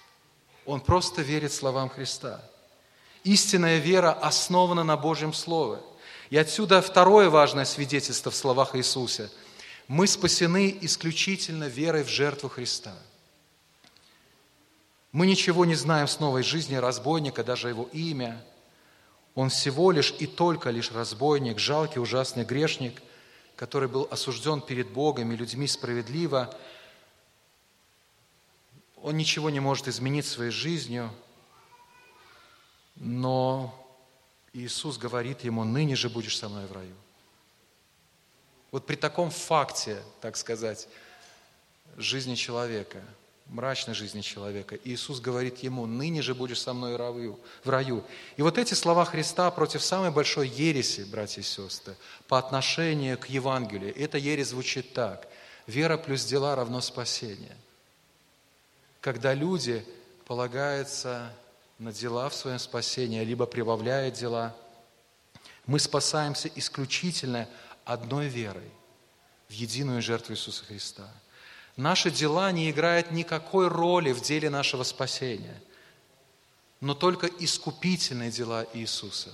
Он 0.64 0.81
просто 0.81 1.22
верит 1.22 1.53
словам 1.53 1.88
Христа. 1.88 2.42
Истинная 3.24 3.79
вера 3.79 4.12
основана 4.12 4.85
на 4.85 4.96
Божьем 4.96 5.33
Слове. 5.33 5.81
И 6.31 6.37
отсюда 6.37 6.83
второе 6.83 7.31
важное 7.31 7.64
свидетельство 7.64 8.31
в 8.31 8.37
словах 8.37 8.77
Иисуса. 8.77 9.31
Мы 9.88 10.07
спасены 10.07 10.77
исключительно 10.83 11.64
верой 11.64 12.05
в 12.05 12.09
жертву 12.09 12.48
Христа. 12.51 12.94
Мы 15.12 15.27
ничего 15.27 15.64
не 15.64 15.75
знаем 15.75 16.07
с 16.07 16.21
новой 16.21 16.42
жизни 16.42 16.75
разбойника, 16.77 17.42
даже 17.42 17.68
его 17.68 17.88
имя. 17.92 18.44
Он 19.35 19.49
всего 19.49 19.90
лишь 19.90 20.14
и 20.18 20.27
только 20.27 20.71
лишь 20.71 20.92
разбойник, 20.92 21.59
жалкий, 21.59 22.01
ужасный 22.01 22.44
грешник, 22.44 23.03
который 23.57 23.88
был 23.88 24.07
осужден 24.11 24.61
перед 24.61 24.90
Богом 24.90 25.33
и 25.33 25.37
людьми 25.37 25.66
справедливо. 25.66 26.55
Он 28.97 29.16
ничего 29.16 29.49
не 29.51 29.61
может 29.61 29.88
изменить 29.88 30.27
своей 30.27 30.51
жизнью– 30.51 31.11
но 33.01 33.75
Иисус 34.53 34.99
говорит 34.99 35.42
ему, 35.44 35.64
ныне 35.64 35.94
же 35.94 36.09
будешь 36.09 36.37
со 36.37 36.49
мной 36.49 36.66
в 36.66 36.73
раю. 36.73 36.94
Вот 38.71 38.87
при 38.87 38.97
таком 38.97 39.31
факте, 39.31 40.03
так 40.21 40.37
сказать, 40.37 40.88
жизни 41.97 42.35
человека, 42.35 43.03
мрачной 43.49 43.95
жизни 43.95 44.21
человека, 44.21 44.79
Иисус 44.85 45.21
говорит 45.21 45.59
ему, 45.59 45.87
ныне 45.87 46.23
же 46.23 46.35
будешь 46.35 46.61
со 46.61 46.73
мной 46.73 46.97
в 46.97 47.69
раю. 47.69 48.05
И 48.37 48.43
вот 48.43 48.59
эти 48.59 48.75
слова 48.75 49.05
Христа 49.05 49.51
против 49.51 49.83
самой 49.83 50.11
большой 50.11 50.49
ереси, 50.49 51.03
братья 51.03 51.41
и 51.41 51.45
сестры, 51.45 51.97
по 52.27 52.39
отношению 52.39 53.19
к 53.19 53.27
Евангелию. 53.27 53.97
Эта 53.97 54.19
ересь 54.19 54.49
звучит 54.49 54.93
так. 54.93 55.29
Вера 55.67 55.97
плюс 55.97 56.25
дела 56.25 56.55
равно 56.57 56.81
спасение. 56.81 57.57
Когда 59.01 59.35
люди 59.35 59.85
полагаются 60.27 61.33
на 61.79 61.93
дела 61.93 62.29
в 62.29 62.35
своем 62.35 62.59
спасении, 62.59 63.25
либо 63.25 63.47
прибавляет 63.47 64.15
дела. 64.15 64.55
Мы 65.67 65.79
спасаемся 65.79 66.51
исключительно 66.55 67.49
одной 67.85 68.27
верой 68.27 68.71
в 69.49 69.53
единую 69.53 70.03
жертву 70.03 70.35
Иисуса 70.35 70.65
Христа. 70.65 71.09
Наши 71.79 72.11
дела 72.11 72.51
не 72.51 72.73
играют 72.73 73.12
никакой 73.12 73.69
роли 73.69 74.11
в 74.11 74.21
деле 74.21 74.51
нашего 74.51 74.83
спасения, 74.83 75.62
но 76.81 76.93
только 76.93 77.29
искупительные 77.29 78.33
дела 78.33 78.67
Иисуса. 78.75 79.31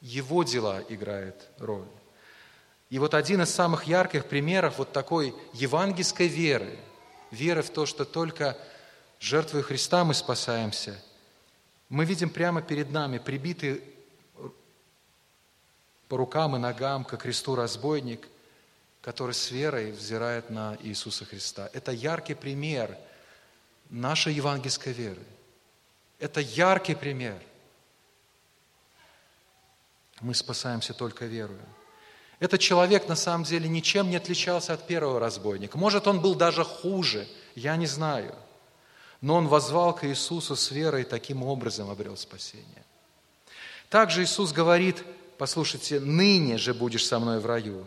Его 0.00 0.42
дела 0.42 0.82
играют 0.88 1.48
роль. 1.58 1.86
И 2.90 2.98
вот 2.98 3.14
один 3.14 3.42
из 3.42 3.54
самых 3.54 3.84
ярких 3.84 4.26
примеров 4.26 4.78
вот 4.78 4.92
такой 4.92 5.32
евангельской 5.52 6.26
веры, 6.26 6.76
веры 7.30 7.62
в 7.62 7.70
то, 7.70 7.86
что 7.86 8.04
только 8.04 8.58
жертвой 9.20 9.62
Христа 9.62 10.04
мы 10.04 10.12
спасаемся, 10.12 11.00
мы 11.88 12.04
видим 12.04 12.30
прямо 12.30 12.62
перед 12.62 12.90
нами 12.90 13.18
прибитый 13.18 13.80
по 16.08 16.16
рукам 16.16 16.56
и 16.56 16.58
ногам 16.58 17.04
к 17.04 17.16
кресту 17.16 17.54
разбойник, 17.54 18.26
который 19.06 19.34
с 19.34 19.52
верой 19.52 19.92
взирает 19.92 20.50
на 20.50 20.76
Иисуса 20.82 21.24
Христа. 21.24 21.70
Это 21.72 21.92
яркий 21.92 22.34
пример 22.34 22.98
нашей 23.88 24.34
евангельской 24.34 24.92
веры. 24.92 25.22
Это 26.18 26.40
яркий 26.40 26.96
пример. 26.96 27.40
Мы 30.20 30.34
спасаемся 30.34 30.92
только 30.92 31.26
верою. 31.26 31.62
Этот 32.40 32.60
человек 32.60 33.08
на 33.08 33.14
самом 33.16 33.44
деле 33.44 33.68
ничем 33.68 34.10
не 34.10 34.16
отличался 34.16 34.74
от 34.74 34.88
первого 34.88 35.20
разбойника. 35.20 35.78
Может, 35.78 36.08
он 36.08 36.20
был 36.20 36.34
даже 36.34 36.64
хуже, 36.64 37.28
я 37.54 37.76
не 37.76 37.86
знаю– 37.86 38.34
но 39.22 39.36
он 39.36 39.48
возвал 39.48 39.94
к 39.94 40.04
Иисусу 40.06 40.54
с 40.56 40.70
верой 40.70 41.02
и 41.02 41.04
таким 41.04 41.42
образом 41.42 41.90
обрел 41.90 42.18
спасение. 42.18 42.84
Также 43.88 44.22
Иисус 44.22 44.52
говорит, 44.52 45.02
послушайте, 45.38 46.00
ныне 46.00 46.58
же 46.58 46.74
будешь 46.74 47.06
со 47.06 47.18
мной 47.18 47.40
в 47.40 47.46
раю. 47.46 47.86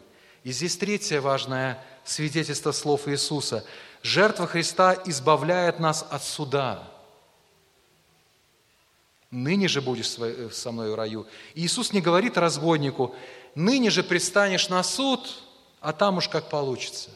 И 0.49 0.51
здесь 0.51 0.77
третье 0.77 1.21
важное 1.21 1.77
свидетельство 2.03 2.71
слов 2.71 3.07
Иисуса. 3.07 3.63
Жертва 4.01 4.47
Христа 4.47 4.99
избавляет 5.05 5.79
нас 5.79 6.03
от 6.09 6.23
суда. 6.23 6.91
Ныне 9.29 9.67
же 9.67 9.79
будешь 9.79 10.17
э, 10.17 10.49
со 10.51 10.71
мной 10.71 10.89
в 10.89 10.95
раю. 10.95 11.27
И 11.53 11.63
Иисус 11.63 11.93
не 11.93 12.01
говорит 12.01 12.35
разбойнику, 12.35 13.15
ныне 13.53 13.91
же 13.91 14.01
пристанешь 14.03 14.69
на 14.69 14.81
суд, 14.81 15.43
а 15.81 15.93
там 15.93 16.17
уж 16.17 16.27
как 16.27 16.49
получится. 16.49 17.11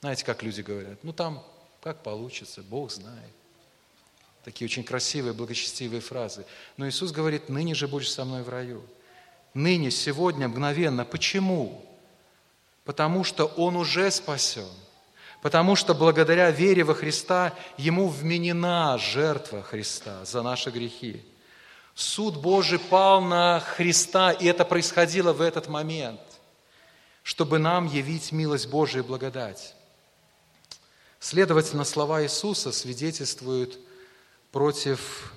Знаете, 0.00 0.24
как 0.24 0.42
люди 0.42 0.62
говорят? 0.62 1.04
Ну 1.04 1.12
там 1.12 1.44
как 1.82 2.02
получится, 2.02 2.62
Бог 2.62 2.90
знает. 2.90 3.32
Такие 4.42 4.64
очень 4.64 4.84
красивые, 4.84 5.34
благочестивые 5.34 6.00
фразы. 6.00 6.46
Но 6.78 6.88
Иисус 6.88 7.12
говорит, 7.12 7.50
ныне 7.50 7.74
же 7.74 7.88
будешь 7.88 8.10
со 8.10 8.24
мной 8.24 8.42
в 8.42 8.48
раю. 8.48 8.82
Ныне, 9.58 9.90
сегодня, 9.90 10.46
мгновенно. 10.46 11.04
Почему? 11.04 11.84
Потому 12.84 13.24
что 13.24 13.44
Он 13.44 13.74
уже 13.74 14.08
спасен. 14.12 14.68
Потому 15.42 15.74
что 15.74 15.94
благодаря 15.94 16.52
вере 16.52 16.84
во 16.84 16.94
Христа 16.94 17.52
Ему 17.76 18.08
вменена 18.08 18.96
жертва 18.98 19.64
Христа 19.64 20.24
за 20.24 20.42
наши 20.42 20.70
грехи. 20.70 21.24
Суд 21.96 22.36
Божий 22.36 22.78
пал 22.78 23.20
на 23.20 23.58
Христа, 23.58 24.30
и 24.30 24.46
это 24.46 24.64
происходило 24.64 25.32
в 25.32 25.40
этот 25.40 25.66
момент, 25.66 26.20
чтобы 27.24 27.58
нам 27.58 27.88
явить 27.88 28.30
милость 28.30 28.68
Божию 28.68 29.02
и 29.02 29.06
благодать. 29.06 29.74
Следовательно, 31.18 31.82
слова 31.82 32.22
Иисуса 32.22 32.70
свидетельствуют 32.70 33.76
против 34.52 35.34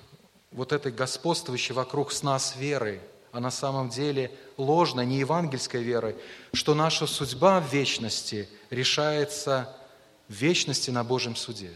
вот 0.52 0.70
этой 0.70 0.92
господствующей 0.92 1.74
вокруг 1.74 2.12
с 2.12 2.22
нас 2.22 2.54
веры, 2.54 3.00
а 3.32 3.40
на 3.40 3.50
самом 3.50 3.88
деле 3.88 4.30
ложной, 4.58 5.06
не 5.06 5.18
евангельской 5.18 5.82
веры, 5.82 6.16
что 6.52 6.74
наша 6.74 7.06
судьба 7.06 7.60
в 7.60 7.72
вечности 7.72 8.48
решается 8.70 9.74
в 10.28 10.34
вечности 10.34 10.90
на 10.90 11.02
Божьем 11.02 11.34
суде. 11.34 11.74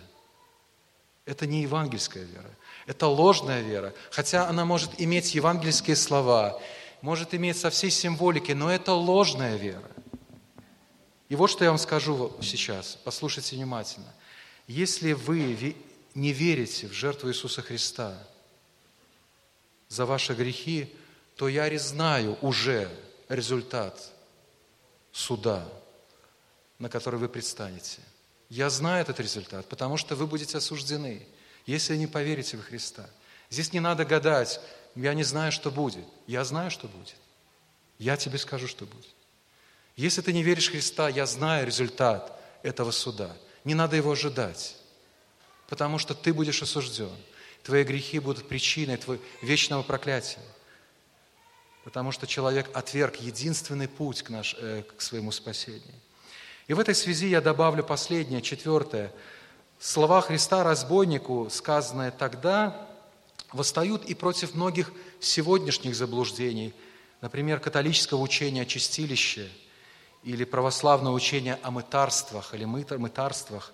Это 1.24 1.46
не 1.46 1.62
евангельская 1.62 2.24
вера, 2.24 2.50
это 2.86 3.06
ложная 3.08 3.62
вера, 3.62 3.94
хотя 4.10 4.48
она 4.48 4.64
может 4.64 5.00
иметь 5.00 5.34
евангельские 5.34 5.96
слова, 5.96 6.60
может 7.00 7.34
иметь 7.34 7.58
со 7.58 7.70
всей 7.70 7.90
символикой, 7.90 8.54
но 8.54 8.70
это 8.70 8.92
ложная 8.92 9.56
вера. 9.56 9.90
И 11.28 11.34
вот 11.34 11.48
что 11.50 11.64
я 11.64 11.70
вам 11.70 11.78
скажу 11.78 12.36
сейчас, 12.42 12.98
послушайте 13.02 13.56
внимательно. 13.56 14.12
Если 14.68 15.14
вы 15.14 15.74
не 16.14 16.32
верите 16.32 16.86
в 16.86 16.92
жертву 16.92 17.30
Иисуса 17.30 17.62
Христа 17.62 18.16
за 19.88 20.06
ваши 20.06 20.34
грехи, 20.34 20.94
то 21.36 21.48
я 21.48 21.78
знаю 21.78 22.38
уже 22.40 22.88
результат 23.28 24.12
суда, 25.12 25.66
на 26.78 26.88
который 26.88 27.20
вы 27.20 27.28
предстанете. 27.28 28.00
Я 28.48 28.70
знаю 28.70 29.02
этот 29.02 29.20
результат, 29.20 29.66
потому 29.68 29.96
что 29.96 30.16
вы 30.16 30.26
будете 30.26 30.58
осуждены, 30.58 31.26
если 31.66 31.96
не 31.96 32.06
поверите 32.06 32.56
в 32.56 32.62
Христа. 32.62 33.08
Здесь 33.50 33.72
не 33.72 33.80
надо 33.80 34.04
гадать, 34.04 34.60
я 34.94 35.14
не 35.14 35.24
знаю, 35.24 35.52
что 35.52 35.70
будет. 35.70 36.04
Я 36.26 36.44
знаю, 36.44 36.70
что 36.70 36.88
будет. 36.88 37.16
Я 37.98 38.16
тебе 38.16 38.38
скажу, 38.38 38.66
что 38.66 38.86
будет. 38.86 39.06
Если 39.96 40.22
ты 40.22 40.32
не 40.32 40.42
веришь 40.42 40.68
в 40.68 40.72
Христа, 40.72 41.08
я 41.08 41.26
знаю 41.26 41.66
результат 41.66 42.38
этого 42.62 42.90
суда. 42.90 43.34
Не 43.64 43.74
надо 43.74 43.96
его 43.96 44.12
ожидать, 44.12 44.76
потому 45.68 45.98
что 45.98 46.14
ты 46.14 46.32
будешь 46.32 46.62
осужден. 46.62 47.16
Твои 47.62 47.84
грехи 47.84 48.20
будут 48.20 48.48
причиной 48.48 48.96
твоего 48.96 49.22
вечного 49.42 49.82
проклятия. 49.82 50.40
Потому 51.86 52.10
что 52.10 52.26
человек 52.26 52.68
отверг 52.74 53.14
единственный 53.20 53.86
путь 53.86 54.22
к, 54.22 54.30
наш, 54.30 54.56
э, 54.58 54.82
к 54.96 55.00
своему 55.00 55.30
спасению. 55.30 55.94
И 56.66 56.74
в 56.74 56.80
этой 56.80 56.96
связи 56.96 57.28
я 57.28 57.40
добавлю 57.40 57.84
последнее, 57.84 58.42
четвертое. 58.42 59.12
Слова 59.78 60.20
Христа 60.20 60.64
разбойнику, 60.64 61.46
сказанные 61.48 62.10
тогда, 62.10 62.88
восстают 63.52 64.04
и 64.04 64.14
против 64.14 64.56
многих 64.56 64.90
сегодняшних 65.20 65.94
заблуждений, 65.94 66.74
например, 67.20 67.60
католического 67.60 68.20
учения 68.20 68.62
о 68.62 68.66
чистилище 68.66 69.48
или 70.24 70.42
православного 70.42 71.14
учения 71.14 71.56
о 71.62 71.70
мытарствах 71.70 72.52
или 72.52 72.64
мытарствах. 72.64 73.72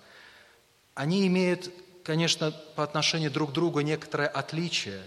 Они 0.93 1.25
имеют, 1.25 1.71
конечно, 2.03 2.51
по 2.75 2.83
отношению 2.83 3.31
друг 3.31 3.49
к 3.49 3.53
другу 3.53 3.79
некоторое 3.79 4.27
отличие, 4.27 5.01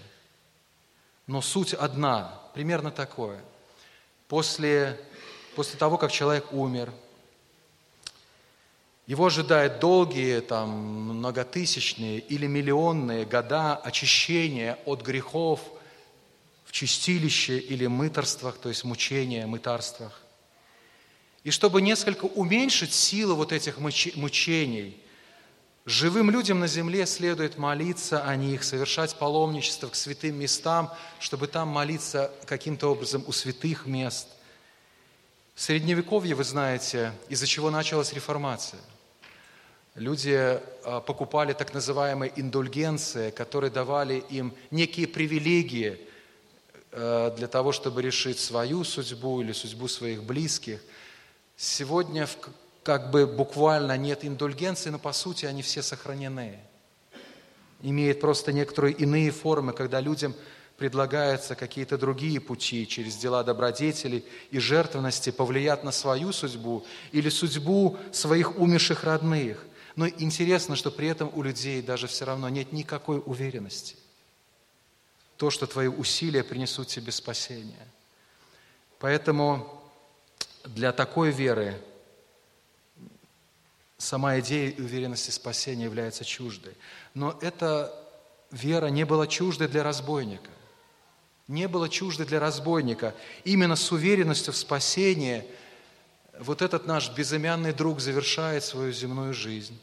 но 1.26 1.40
суть 1.40 1.74
одна, 1.74 2.40
примерно 2.54 2.90
такое. 2.90 3.40
После, 4.28 5.00
после 5.54 5.78
того, 5.78 5.98
как 5.98 6.12
человек 6.12 6.52
умер– 6.52 6.92
его 9.06 9.26
ожидают 9.26 9.78
долгие, 9.78 10.40
там, 10.40 10.68
многотысячные 10.70 12.18
или 12.18 12.48
миллионные 12.48 13.24
года 13.24 13.76
очищения 13.76 14.78
от 14.84 15.02
грехов 15.02 15.60
в 16.64 16.72
чистилище 16.72 17.58
или 17.58 17.86
мыторствах, 17.86 18.58
то 18.58 18.68
есть 18.68 18.82
мучения, 18.82 19.46
мытарствах. 19.46 20.22
И 21.44 21.52
чтобы 21.52 21.82
несколько 21.82 22.24
уменьшить 22.24 22.92
силу 22.92 23.36
вот 23.36 23.52
этих 23.52 23.78
мучений, 23.78 25.00
живым 25.86 26.30
людям 26.30 26.60
на 26.60 26.66
земле 26.66 27.06
следует 27.06 27.56
молиться 27.56 28.22
о 28.22 28.36
них, 28.36 28.64
совершать 28.64 29.16
паломничество 29.16 29.88
к 29.88 29.94
святым 29.94 30.38
местам, 30.38 30.92
чтобы 31.18 31.46
там 31.46 31.68
молиться 31.68 32.30
каким-то 32.44 32.88
образом 32.88 33.24
у 33.26 33.32
святых 33.32 33.86
мест. 33.86 34.28
В 35.54 35.62
Средневековье, 35.62 36.34
вы 36.34 36.44
знаете, 36.44 37.12
из-за 37.30 37.46
чего 37.46 37.70
началась 37.70 38.12
реформация– 38.12 38.80
Люди 39.96 40.60
а, 40.84 41.00
покупали 41.00 41.54
так 41.54 41.72
называемые 41.72 42.30
индульгенции, 42.36 43.30
которые 43.30 43.70
давали 43.70 44.22
им 44.28 44.54
некие 44.70 45.08
привилегии 45.08 45.98
а, 46.92 47.34
для 47.34 47.48
того, 47.48 47.72
чтобы 47.72 48.02
решить 48.02 48.38
свою 48.38 48.84
судьбу 48.84 49.40
или 49.40 49.52
судьбу 49.52 49.88
своих 49.88 50.22
близких. 50.22 50.82
Сегодня 51.56 52.28
как 52.86 53.10
бы 53.10 53.26
буквально 53.26 53.98
нет 53.98 54.24
индульгенции, 54.24 54.90
но 54.90 54.98
по 54.98 55.12
сути 55.12 55.44
они 55.44 55.60
все 55.60 55.82
сохранены. 55.82 56.58
Имеют 57.82 58.20
просто 58.20 58.52
некоторые 58.52 58.94
иные 58.94 59.30
формы, 59.32 59.72
когда 59.72 60.00
людям 60.00 60.34
предлагаются 60.78 61.54
какие-то 61.56 61.98
другие 61.98 62.40
пути 62.40 62.86
через 62.86 63.16
дела 63.16 63.42
добродетели 63.42 64.24
и 64.52 64.58
жертвенности 64.58 65.30
повлиять 65.30 65.82
на 65.82 65.90
свою 65.90 66.32
судьбу 66.32 66.86
или 67.12 67.28
судьбу 67.28 67.98
своих 68.12 68.58
умерших 68.58 69.04
родных– 69.04 69.62
но 69.96 70.06
интересно, 70.06 70.76
что 70.76 70.90
при 70.90 71.08
этом 71.08 71.30
у 71.34 71.42
людей 71.42 71.80
даже 71.80 72.06
все 72.06 72.26
равно 72.26 72.50
нет 72.50 72.70
никакой 72.70 73.22
уверенности. 73.24 73.96
То, 75.38 75.50
что 75.50 75.66
твои 75.66 75.88
усилия 75.88 76.44
принесут 76.44 76.88
тебе 76.88 77.12
спасение. 77.12 77.88
Поэтому 78.98 79.82
для 80.64 80.92
такой 80.92 81.30
веры 81.30 81.80
сама 83.98 84.38
идея 84.40 84.74
уверенности 84.78 85.30
спасения 85.30 85.84
является 85.84 86.24
чуждой. 86.24 86.74
Но 87.14 87.38
эта 87.40 87.94
вера 88.50 88.86
не 88.86 89.04
была 89.04 89.26
чуждой 89.26 89.68
для 89.68 89.82
разбойника. 89.82 90.50
Не 91.48 91.68
была 91.68 91.88
чуждой 91.88 92.26
для 92.26 92.40
разбойника. 92.40 93.14
Именно 93.44 93.76
с 93.76 93.92
уверенностью 93.92 94.52
в 94.52 94.56
спасении 94.56 95.44
вот 96.38 96.60
этот 96.60 96.86
наш 96.86 97.10
безымянный 97.10 97.72
друг 97.72 98.00
завершает 98.00 98.64
свою 98.64 98.92
земную 98.92 99.32
жизнь. 99.32 99.78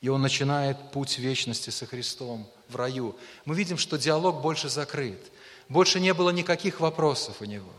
И 0.00 0.08
он 0.08 0.20
начинает 0.20 0.90
путь 0.90 1.18
вечности 1.18 1.70
со 1.70 1.86
Христом 1.86 2.48
в 2.68 2.76
раю. 2.76 3.16
Мы 3.44 3.54
видим, 3.54 3.78
что 3.78 3.96
диалог 3.96 4.42
больше 4.42 4.68
закрыт. 4.68 5.20
Больше 5.68 6.00
не 6.00 6.12
было 6.12 6.30
никаких 6.30 6.80
вопросов 6.80 7.40
у 7.40 7.44
него. 7.44 7.72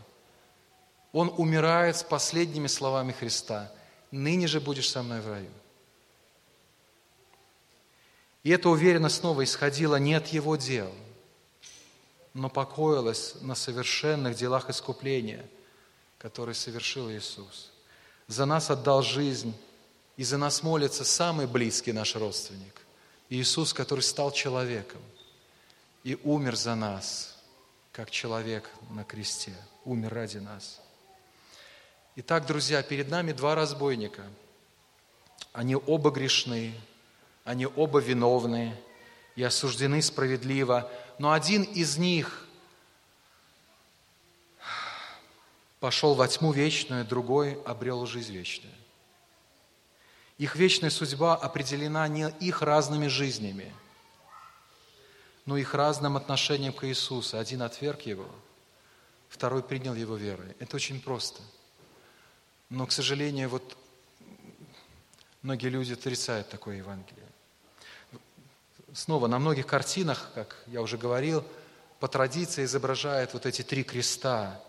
Он 1.12 1.32
умирает 1.38 1.98
с 1.98 2.04
последними 2.04 2.68
словами 2.68 3.12
Христа. 3.12 3.72
«Ныне 4.14 4.46
же 4.46 4.62
будешь 4.62 4.92
со 4.92 5.02
мной 5.02 5.22
в 5.22 5.28
раю». 5.28 5.50
И 8.44 8.52
эта 8.52 8.70
уверенность 8.70 9.16
снова 9.16 9.44
исходила 9.44 9.96
не 9.96 10.14
от 10.14 10.28
его 10.28 10.56
дел, 10.56 10.94
но 12.36 12.48
покоилась 12.48 13.34
на 13.42 13.56
совершенных 13.56 14.36
делах 14.36 14.70
искупления, 14.70 15.44
которые 16.20 16.54
совершил 16.54 17.10
Иисус. 17.10 17.72
За 18.28 18.46
нас 18.46 18.70
отдал 18.70 19.02
жизнь 19.02 19.56
и 20.16 20.24
за 20.24 20.38
нас 20.38 20.62
молится 20.62 21.04
самый 21.04 21.48
близкий 21.48 21.92
наш 21.92 22.16
родственник, 22.16 22.82
Иисус, 23.30 23.74
который 23.74 24.02
стал 24.02 24.32
человеком 24.32 25.02
и 26.04 26.20
умер 26.24 26.56
за 26.56 26.76
нас, 26.76 27.36
как 27.92 28.12
человек 28.12 28.70
на 28.92 29.04
кресте, 29.04 29.56
умер 29.86 30.14
ради 30.14 30.38
нас. 30.38 30.83
Итак, 32.16 32.46
друзья, 32.46 32.84
перед 32.84 33.10
нами 33.10 33.32
два 33.32 33.56
разбойника. 33.56 34.24
Они 35.52 35.76
оба 35.76 36.12
грешны, 36.12 36.76
они 37.44 37.66
оба 37.66 38.00
виновны 38.00 38.76
и 39.36 39.42
осуждены 39.42 40.00
справедливо, 40.04 40.92
но 41.18 41.32
один 41.32 41.64
из 41.64 41.98
них 41.98 42.48
пошел 45.80 46.14
во 46.14 46.28
тьму 46.28 46.52
вечную, 46.52 47.04
другой 47.04 47.60
обрел 47.64 48.06
жизнь 48.06 48.32
вечную. 48.32 48.76
Их 50.38 50.56
вечная 50.56 50.92
судьба 50.92 51.36
определена 51.36 52.08
не 52.08 52.30
их 52.40 52.62
разными 52.62 53.08
жизнями, 53.08 53.74
но 55.48 55.58
их 55.58 55.74
разным 55.74 56.16
отношением 56.16 56.74
к 56.74 56.88
Иисусу. 56.88 57.40
Один 57.40 57.64
отверг 57.64 58.02
Его, 58.02 58.28
второй 59.30 59.64
принял 59.64 59.96
Его 59.96 60.16
верой. 60.16 60.56
Это 60.60 60.76
очень 60.76 61.02
просто. 61.02 61.42
Но, 62.74 62.88
к 62.88 62.92
сожалению, 62.92 63.50
вот 63.50 63.78
многие 65.44 65.68
люди 65.68 65.94
отрицают 65.94 66.50
такое 66.50 66.78
Евангелие. 66.78 67.28
Снова, 68.94 69.28
на 69.28 69.38
многих 69.38 69.68
картинах, 69.68 70.32
как 70.34 70.58
я 70.66 70.82
уже 70.82 70.98
говорил, 70.98 71.46
по 72.00 72.08
традиции 72.08 72.64
изображают 72.64 73.34
вот 73.34 73.46
эти 73.46 73.62
три 73.62 73.84
креста, 73.84 74.60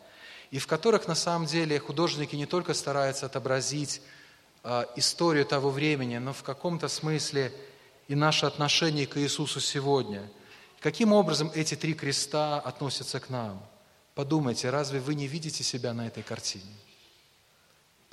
и 0.50 0.59
в 0.59 0.66
которых 0.66 1.09
на 1.09 1.14
самом 1.14 1.46
деле 1.46 1.78
художники 1.78 2.36
не 2.36 2.44
только 2.44 2.74
стараются 2.74 3.24
отобразить 3.24 4.02
а, 4.62 4.86
историю 4.96 5.46
того 5.46 5.70
времени, 5.70 6.18
но 6.18 6.34
в 6.34 6.42
каком-то 6.42 6.88
смысле 6.88 7.55
и 8.07 8.14
наше 8.14 8.44
отношение 8.44 9.07
к 9.07 9.16
Иисусу 9.16 9.61
сегодня. 9.61 10.30
Каким 10.78 11.14
образом 11.14 11.50
эти 11.55 11.74
три 11.74 11.94
креста 11.94 12.61
относятся 12.61 13.18
к 13.18 13.30
нам? 13.30 13.64
Подумайте, 14.14 14.68
разве 14.68 15.00
вы 15.00 15.14
не 15.14 15.26
видите 15.26 15.64
себя 15.64 15.94
на 15.94 16.07
этой 16.07 16.22
картине? 16.22 16.84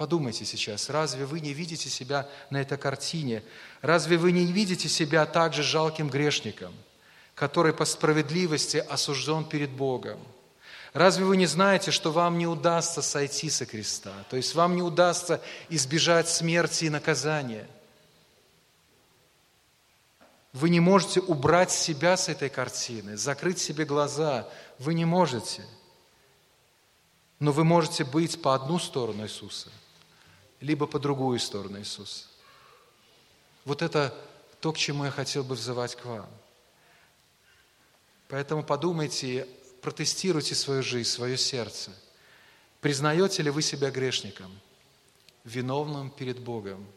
Подумайте 0.02 0.46
сейчас, 0.46 0.90
разве 0.90 1.28
вы 1.28 1.42
не 1.42 1.54
видите 1.54 1.88
себя 1.88 2.28
на 2.50 2.60
этой 2.60 2.76
картине? 2.76 3.44
Разве 3.84 4.18
вы 4.18 4.32
не 4.32 4.48
видите 4.48 4.90
себя 4.90 5.28
также 5.28 5.62
жалким 5.62 6.10
грешником, 6.10 6.74
который 7.36 7.72
по 7.72 7.86
справедливости 7.86 8.78
осужден 8.78 9.46
перед 9.46 9.70
Богом? 9.70 10.20
Разве 10.94 11.24
вы 11.26 11.38
не 11.38 11.46
знаете, 11.46 11.92
что 11.92 12.12
вам 12.12 12.40
не 12.40 12.48
удастся 12.48 13.04
сойти 13.04 13.52
со 13.52 13.68
креста? 13.68 14.26
То 14.32 14.38
есть 14.38 14.56
вам 14.56 14.76
не 14.76 14.82
удастся 14.82 15.40
избежать 15.70 16.28
смерти 16.28 16.86
и 16.86 16.90
наказания. 16.90 17.68
Вы 20.52 20.72
не 20.72 20.80
можете 20.80 21.20
убрать 21.20 21.70
себя 21.70 22.18
с 22.18 22.28
этой 22.28 22.50
картины, 22.50 23.18
закрыть 23.18 23.60
себе 23.60 23.86
глаза. 23.86 24.50
Вы 24.80 24.96
не 24.96 25.06
можете. 25.06 25.64
Но 27.38 27.52
вы 27.52 27.64
можете 27.64 28.04
быть 28.04 28.42
по 28.42 28.56
одну 28.56 28.80
сторону 28.80 29.26
Иисуса, 29.26 29.70
либо 30.62 30.88
по 30.88 31.00
другую 31.00 31.40
сторону 31.40 31.80
Иисуса. 31.80 32.26
Вот 33.66 33.82
это 33.82 34.16
то, 34.60 34.72
к 34.72 34.78
чему 34.78 35.06
я 35.06 35.12
хотел 35.12 35.44
бы 35.44 35.56
взывать 35.56 35.96
к 35.96 36.06
вам. 36.06 36.30
Поэтому 38.30 38.64
подумайте 38.64 39.48
протестируйте 39.82 40.56
свою 40.56 40.84
жизнь, 40.84 41.10
свое 41.10 41.38
сердце. 41.38 41.92
Признаете 42.80 43.44
ли 43.44 43.50
вы 43.50 43.62
себя 43.62 43.92
грешником, 43.92 44.52
виновным 45.44 46.10
перед 46.10 46.40
Богом? 46.40 46.88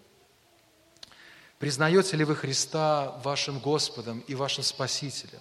Признаете 1.59 2.17
ли 2.17 2.25
вы 2.25 2.37
Христа 2.37 3.11
вашим 3.25 3.59
Господом 3.59 4.21
и 4.21 4.35
вашим 4.35 4.62
Спасителем? 4.62 5.41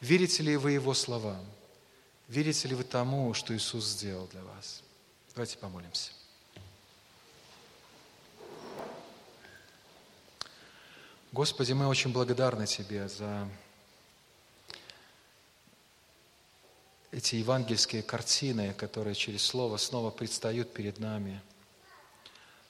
Верите 0.00 0.42
ли 0.42 0.56
вы 0.56 0.72
Его 0.72 0.94
словам? 0.94 1.44
Верите 2.28 2.68
ли 2.68 2.74
вы 2.74 2.84
тому, 2.84 3.34
что 3.34 3.54
Иисус 3.54 3.84
сделал 3.84 4.26
для 4.28 4.42
вас? 4.42 4.82
Давайте 5.34 5.58
помолимся. 5.58 6.12
Господи, 11.34 11.72
мы 11.72 11.88
очень 11.88 12.12
благодарны 12.12 12.64
Тебе 12.64 13.08
за 13.08 13.48
эти 17.10 17.34
евангельские 17.34 18.04
картины, 18.04 18.72
которые 18.74 19.16
через 19.16 19.42
Слово 19.44 19.76
снова 19.78 20.12
предстают 20.12 20.72
перед 20.72 21.00
нами, 21.00 21.42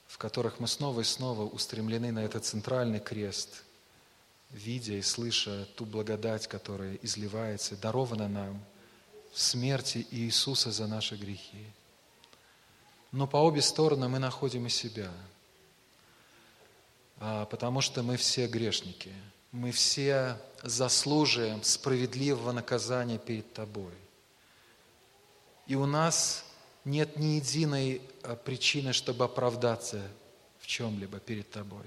в 0.06 0.16
которых 0.16 0.60
мы 0.60 0.66
снова 0.66 1.02
и 1.02 1.04
снова 1.04 1.42
устремлены 1.42 2.10
на 2.10 2.20
этот 2.20 2.46
центральный 2.46 3.00
крест, 3.00 3.64
видя 4.50 4.94
и 4.94 5.02
слыша 5.02 5.68
ту 5.76 5.84
благодать, 5.84 6.46
которая 6.46 6.94
изливается, 7.02 7.76
дарована 7.76 8.28
нам 8.28 8.64
в 9.34 9.42
смерти 9.42 10.06
Иисуса 10.10 10.72
за 10.72 10.86
наши 10.86 11.16
грехи. 11.16 11.66
Но 13.12 13.26
по 13.26 13.36
обе 13.36 13.60
стороны 13.60 14.08
мы 14.08 14.18
находим 14.18 14.64
и 14.64 14.70
себя, 14.70 15.12
потому 17.18 17.80
что 17.80 18.02
мы 18.02 18.16
все 18.16 18.46
грешники, 18.46 19.12
мы 19.52 19.70
все 19.70 20.36
заслуживаем 20.62 21.62
справедливого 21.62 22.52
наказания 22.52 23.18
перед 23.18 23.52
Тобой. 23.52 23.92
И 25.66 25.76
у 25.76 25.86
нас 25.86 26.44
нет 26.84 27.16
ни 27.16 27.36
единой 27.36 28.02
а, 28.22 28.36
причины, 28.36 28.92
чтобы 28.92 29.24
оправдаться 29.24 30.02
в 30.58 30.66
чем-либо 30.66 31.20
перед 31.20 31.50
Тобой. 31.50 31.86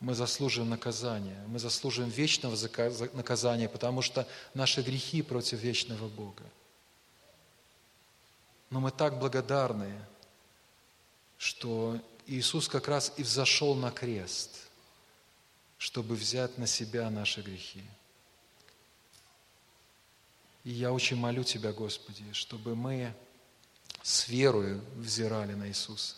Мы 0.00 0.14
заслуживаем 0.14 0.70
наказания, 0.70 1.42
мы 1.46 1.58
заслуживаем 1.58 2.12
вечного 2.12 2.56
наказания, 3.14 3.68
потому 3.68 4.02
что 4.02 4.28
наши 4.52 4.82
грехи 4.82 5.22
против 5.22 5.60
вечного 5.60 6.08
Бога. 6.08 6.44
Но 8.70 8.80
мы 8.80 8.90
так 8.90 9.18
благодарны, 9.18 9.94
что 11.38 11.98
Иисус 12.26 12.68
как 12.68 12.88
раз 12.88 13.12
и 13.16 13.22
взошел 13.22 13.74
на 13.74 13.90
крест, 13.90 14.68
чтобы 15.78 16.14
взять 16.14 16.56
на 16.58 16.66
себя 16.66 17.10
наши 17.10 17.42
грехи. 17.42 17.82
И 20.64 20.70
я 20.70 20.92
очень 20.92 21.16
молю 21.16 21.44
Тебя, 21.44 21.72
Господи, 21.72 22.24
чтобы 22.32 22.74
мы 22.74 23.14
с 24.02 24.28
верою 24.28 24.82
взирали 24.96 25.54
на 25.54 25.68
Иисуса. 25.68 26.16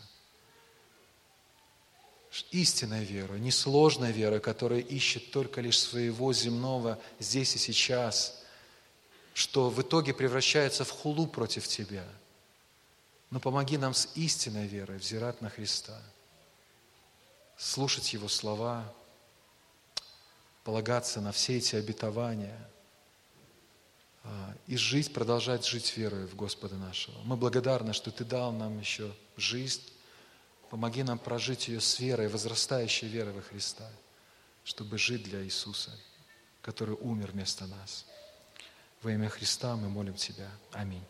Истинная 2.51 3.03
вера, 3.03 3.35
несложная 3.35 4.11
вера, 4.11 4.41
которая 4.41 4.81
ищет 4.81 5.31
только 5.31 5.61
лишь 5.61 5.81
своего 5.81 6.33
земного 6.33 7.01
здесь 7.19 7.57
и 7.57 7.59
сейчас, 7.59 8.43
что 9.33 9.71
в 9.71 9.81
итоге 9.81 10.13
превращается 10.13 10.85
в 10.85 10.91
хулу 10.91 11.27
против 11.27 11.67
Тебя. 11.67 12.07
Но 13.31 13.41
помоги 13.41 13.77
нам 13.77 13.95
с 13.95 14.09
истинной 14.15 14.67
верой 14.67 14.99
взирать 14.99 15.41
на 15.41 15.51
Христа, 15.51 16.01
слушать 17.57 18.13
Его 18.13 18.29
слова, 18.29 18.93
полагаться 20.65 21.21
на 21.21 21.33
все 21.33 21.59
эти 21.59 21.77
обетования– 21.77 22.59
а, 24.27 24.55
и 24.67 24.77
жить, 24.77 25.13
продолжать 25.13 25.65
жить 25.65 25.97
верой 25.97 26.27
в 26.27 26.35
Господа 26.35 26.75
нашего. 26.77 27.17
Мы 27.23 27.37
благодарны, 27.37 27.93
что 27.93 28.11
Ты 28.11 28.25
дал 28.25 28.53
нам 28.53 28.79
еще 28.81 29.15
жизнь. 29.37 29.83
Помоги 30.69 31.05
нам 31.05 31.19
прожить 31.19 31.69
ее 31.69 31.81
с 31.81 32.01
верой, 32.01 32.27
возрастающей 32.27 33.07
верой 33.07 33.33
во 33.33 33.41
Христа, 33.41 33.89
чтобы 34.65 34.99
жить 34.99 35.23
для 35.23 35.45
Иисуса, 35.45 35.93
который 36.61 36.97
умер 36.97 37.31
вместо 37.33 37.67
нас. 37.67 38.05
Во 39.03 39.13
имя 39.13 39.29
Христа 39.29 39.77
мы 39.77 39.89
молим 39.89 40.15
Тебя. 40.15 40.51
Аминь. 40.73 41.05